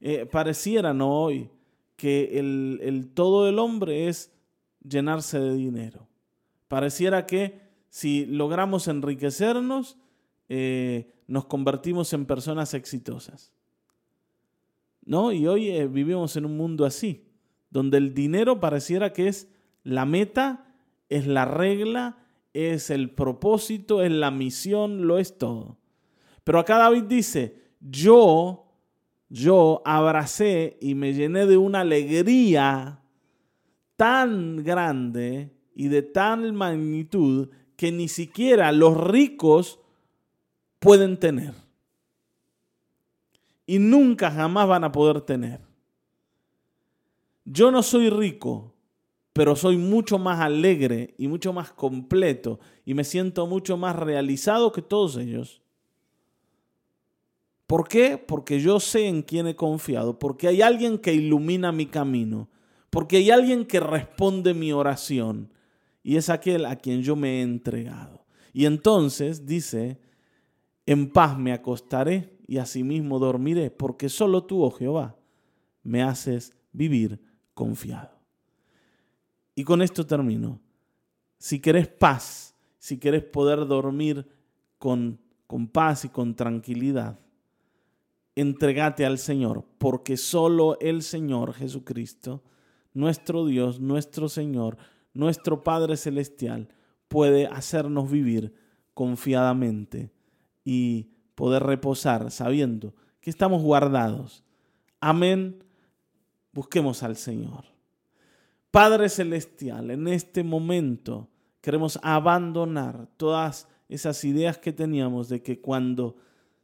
Eh, 0.00 0.26
pareciera, 0.26 0.92
¿no? 0.92 1.22
Hoy, 1.22 1.50
que 1.94 2.40
el, 2.40 3.12
todo 3.14 3.44
del 3.44 3.60
hombre 3.60 4.08
es 4.08 4.32
llenarse 4.82 5.38
de 5.38 5.54
dinero. 5.54 6.08
Pareciera 6.66 7.26
que 7.26 7.60
si 7.90 8.26
logramos 8.26 8.88
enriquecernos, 8.88 9.98
eh, 10.48 11.12
nos 11.28 11.44
convertimos 11.44 12.12
en 12.12 12.26
personas 12.26 12.74
exitosas. 12.74 13.52
¿No? 15.04 15.30
Y 15.30 15.46
hoy 15.46 15.68
eh, 15.68 15.86
vivimos 15.86 16.34
en 16.34 16.44
un 16.44 16.56
mundo 16.56 16.84
así, 16.84 17.28
donde 17.72 17.96
el 17.96 18.14
dinero 18.14 18.60
pareciera 18.60 19.12
que 19.12 19.28
es 19.28 19.48
la 19.82 20.04
meta, 20.04 20.66
es 21.08 21.26
la 21.26 21.46
regla, 21.46 22.18
es 22.52 22.90
el 22.90 23.10
propósito, 23.10 24.02
es 24.02 24.12
la 24.12 24.30
misión, 24.30 25.06
lo 25.06 25.18
es 25.18 25.38
todo. 25.38 25.78
Pero 26.44 26.58
acá 26.58 26.76
David 26.76 27.04
dice, 27.04 27.62
yo, 27.80 28.66
yo 29.30 29.80
abracé 29.86 30.76
y 30.80 30.94
me 30.94 31.14
llené 31.14 31.46
de 31.46 31.56
una 31.56 31.80
alegría 31.80 33.00
tan 33.96 34.62
grande 34.62 35.50
y 35.74 35.88
de 35.88 36.02
tal 36.02 36.52
magnitud 36.52 37.48
que 37.76 37.90
ni 37.90 38.08
siquiera 38.08 38.70
los 38.70 38.96
ricos 38.98 39.80
pueden 40.78 41.18
tener. 41.18 41.54
Y 43.64 43.78
nunca 43.78 44.30
jamás 44.30 44.68
van 44.68 44.84
a 44.84 44.92
poder 44.92 45.22
tener. 45.22 45.71
Yo 47.44 47.70
no 47.70 47.82
soy 47.82 48.08
rico, 48.08 48.74
pero 49.32 49.56
soy 49.56 49.76
mucho 49.76 50.18
más 50.18 50.40
alegre 50.40 51.14
y 51.18 51.26
mucho 51.26 51.52
más 51.52 51.72
completo 51.72 52.60
y 52.84 52.94
me 52.94 53.04
siento 53.04 53.46
mucho 53.46 53.76
más 53.76 53.96
realizado 53.96 54.72
que 54.72 54.82
todos 54.82 55.16
ellos. 55.16 55.62
¿Por 57.66 57.88
qué? 57.88 58.18
Porque 58.18 58.60
yo 58.60 58.78
sé 58.80 59.06
en 59.08 59.22
quién 59.22 59.46
he 59.46 59.56
confiado, 59.56 60.18
porque 60.18 60.48
hay 60.48 60.60
alguien 60.60 60.98
que 60.98 61.14
ilumina 61.14 61.72
mi 61.72 61.86
camino, 61.86 62.50
porque 62.90 63.16
hay 63.16 63.30
alguien 63.30 63.64
que 63.64 63.80
responde 63.80 64.52
mi 64.52 64.72
oración 64.72 65.50
y 66.02 66.16
es 66.16 66.28
aquel 66.28 66.66
a 66.66 66.76
quien 66.76 67.02
yo 67.02 67.16
me 67.16 67.38
he 67.38 67.42
entregado. 67.42 68.26
Y 68.52 68.66
entonces 68.66 69.46
dice, 69.46 69.98
en 70.84 71.10
paz 71.10 71.38
me 71.38 71.52
acostaré 71.52 72.36
y 72.46 72.58
asimismo 72.58 73.18
dormiré, 73.18 73.70
porque 73.70 74.10
solo 74.10 74.44
tú, 74.44 74.62
oh 74.62 74.70
Jehová, 74.70 75.16
me 75.82 76.02
haces 76.02 76.54
vivir 76.72 77.31
confiado. 77.54 78.18
Y 79.54 79.64
con 79.64 79.82
esto 79.82 80.06
termino. 80.06 80.60
Si 81.38 81.60
querés 81.60 81.88
paz, 81.88 82.54
si 82.78 82.98
querés 82.98 83.24
poder 83.24 83.66
dormir 83.66 84.26
con, 84.78 85.20
con 85.46 85.68
paz 85.68 86.04
y 86.04 86.08
con 86.08 86.34
tranquilidad, 86.34 87.18
entregate 88.34 89.04
al 89.04 89.18
Señor, 89.18 89.64
porque 89.78 90.16
solo 90.16 90.78
el 90.80 91.02
Señor 91.02 91.52
Jesucristo, 91.52 92.42
nuestro 92.94 93.44
Dios, 93.46 93.80
nuestro 93.80 94.28
Señor, 94.28 94.78
nuestro 95.14 95.62
Padre 95.62 95.96
Celestial, 95.96 96.68
puede 97.08 97.46
hacernos 97.46 98.10
vivir 98.10 98.54
confiadamente 98.94 100.10
y 100.64 101.10
poder 101.34 101.62
reposar 101.64 102.30
sabiendo 102.30 102.94
que 103.20 103.30
estamos 103.30 103.62
guardados. 103.62 104.44
Amén. 105.00 105.62
Busquemos 106.52 107.02
al 107.02 107.16
Señor. 107.16 107.64
Padre 108.70 109.08
Celestial, 109.08 109.90
en 109.90 110.08
este 110.08 110.42
momento 110.42 111.28
queremos 111.60 111.98
abandonar 112.02 113.08
todas 113.16 113.68
esas 113.88 114.24
ideas 114.24 114.58
que 114.58 114.72
teníamos 114.72 115.28
de 115.28 115.42
que 115.42 115.60
cuando 115.60 116.16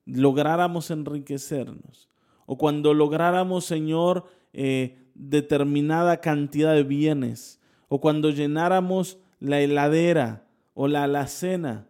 lográramos 0.06 0.90
enriquecernos 0.90 2.08
o 2.46 2.56
cuando 2.56 2.94
lográramos, 2.94 3.66
Señor, 3.66 4.24
eh, 4.54 4.98
determinada 5.14 6.20
cantidad 6.20 6.74
de 6.74 6.82
bienes 6.82 7.60
o 7.88 8.00
cuando 8.00 8.30
llenáramos 8.30 9.18
la 9.40 9.60
heladera 9.60 10.46
o 10.74 10.88
la 10.88 11.04
alacena 11.04 11.86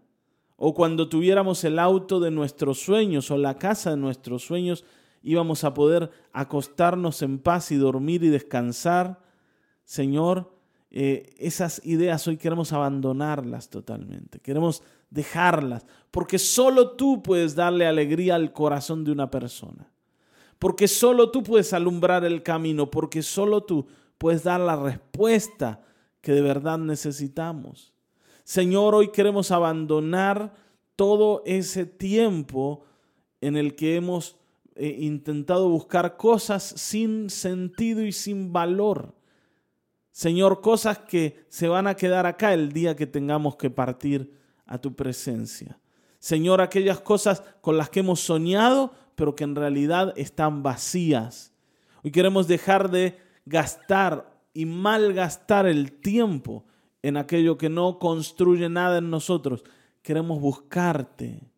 o 0.57 0.75
cuando 0.75 1.09
tuviéramos 1.09 1.63
el 1.63 1.79
auto 1.79 2.19
de 2.19 2.33
nuestros 2.33 2.81
sueños 2.81 3.31
o 3.31 3.39
la 3.39 3.59
casa 3.59 3.91
de 3.91 3.97
nuestros 3.97 4.43
sueños, 4.43 4.85
íbamos 5.23 5.65
a 5.65 5.75
poder 5.75 6.11
acostarnos 6.33 7.23
en 7.23 7.39
paz 7.39 7.71
y 7.71 7.77
dormir 7.77 8.25
y 8.25 8.29
descansar. 8.29 9.21
Señor, 9.85 10.53
eh, 10.91 11.35
esas 11.39 11.85
ideas 11.85 12.27
hoy 12.27 12.39
queremos 12.39 12.73
abandonarlas 12.73 13.69
totalmente, 13.69 14.41
queremos 14.41 14.83
dejarlas, 15.11 15.85
porque 16.11 16.39
solo 16.39 16.93
tú 16.93 17.23
puedes 17.23 17.55
darle 17.55 17.87
alegría 17.87 18.37
al 18.37 18.53
corazón 18.53 19.05
de 19.05 19.13
una 19.13 19.31
persona, 19.31 19.91
porque 20.59 20.89
solo 20.89 21.31
tú 21.31 21.43
puedes 21.43 21.75
alumbrar 21.75 22.25
el 22.25 22.43
camino, 22.43 22.91
porque 22.91 23.23
solo 23.23 23.65
tú 23.65 23.87
puedes 24.17 24.45
dar 24.45 24.61
la 24.61 24.77
respuesta 24.77 25.83
que 26.23 26.33
de 26.33 26.41
verdad 26.41 26.79
necesitamos. 26.79 27.93
Señor, 28.45 28.95
hoy 28.95 29.09
queremos 29.09 29.51
abandonar 29.51 30.55
todo 30.97 31.43
ese 31.45 31.85
tiempo 31.85 32.83
en 33.43 33.59
el 33.59 33.77
que 33.77 33.97
hemos 33.97 34.38
eh, 34.79 34.97
intentado 35.01 35.69
buscar 35.69 36.17
cosas 36.17 36.63
sin 36.63 37.31
sentido 37.31 38.03
y 38.03 38.13
sin 38.13 38.53
valor. 38.53 39.15
Señor, 40.13 40.61
cosas 40.61 40.99
que 40.99 41.45
se 41.49 41.69
van 41.69 41.87
a 41.87 41.97
quedar 41.97 42.27
acá 42.27 42.55
el 42.55 42.73
día 42.73 42.95
que 42.97 43.07
tengamos 43.07 43.57
que 43.57 43.71
partir 43.71 44.33
a 44.67 44.79
tu 44.79 44.95
presencia. 44.95 45.81
Señor, 46.21 46.61
aquellas 46.61 47.01
cosas 47.01 47.43
con 47.61 47.77
las 47.77 47.91
que 47.91 48.01
hemos 48.01 48.21
soñado, 48.21 48.93
pero 49.15 49.35
que 49.35 49.45
en 49.45 49.57
realidad 49.57 50.15
están 50.17 50.63
vacías. 50.63 51.53
Hoy 52.05 52.13
queremos 52.13 52.47
dejar 52.47 52.91
de 52.91 53.19
gastar 53.47 54.43
y 54.55 54.65
malgastar 54.65 55.67
el 55.67 55.93
tiempo 55.93 56.67
en 57.03 57.17
aquello 57.17 57.59
que 57.59 57.69
no 57.69 57.99
construye 57.99 58.69
nada 58.69 58.99
en 58.99 59.11
nosotros. 59.11 59.65
Queremos 60.03 60.41
buscarte. 60.41 61.51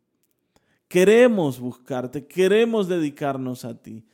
Queremos 0.90 1.60
buscarte. 1.60 2.26
Queremos 2.26 2.88
dedicarnos 2.88 3.64
a 3.64 3.80
ti. 3.80 4.04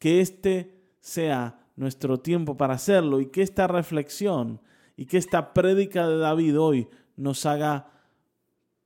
Que 0.00 0.20
este 0.20 0.74
sea 0.98 1.64
nuestro 1.76 2.18
tiempo 2.18 2.56
para 2.56 2.74
hacerlo 2.74 3.20
y 3.20 3.26
que 3.26 3.40
esta 3.40 3.68
reflexión 3.68 4.60
y 4.96 5.06
que 5.06 5.16
esta 5.16 5.54
prédica 5.54 6.08
de 6.08 6.18
David 6.18 6.58
hoy 6.58 6.88
nos 7.16 7.46
haga 7.46 7.88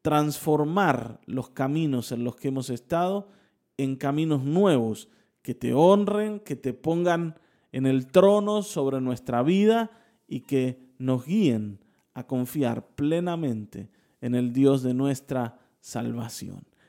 transformar 0.02 1.20
los 1.24 1.48
caminos 1.48 2.12
en 2.12 2.22
los 2.22 2.36
que 2.36 2.48
hemos 2.48 2.68
estado 2.68 3.30
en 3.78 3.96
caminos 3.96 4.44
nuevos 4.44 5.08
que 5.40 5.54
te 5.54 5.72
honren, 5.72 6.40
que 6.40 6.54
te 6.54 6.74
pongan 6.74 7.38
en 7.72 7.86
el 7.86 8.08
trono 8.08 8.62
sobre 8.62 9.00
nuestra 9.00 9.42
vida 9.42 9.90
y 10.26 10.40
que 10.40 10.92
nos 10.98 11.24
guíen 11.24 11.80
a 12.12 12.26
confiar 12.26 12.88
plenamente 12.88 13.88
en 14.20 14.34
el 14.34 14.52
Dios 14.52 14.82
de 14.82 14.92
nuestra 14.92 15.58
salvación. 15.80 16.66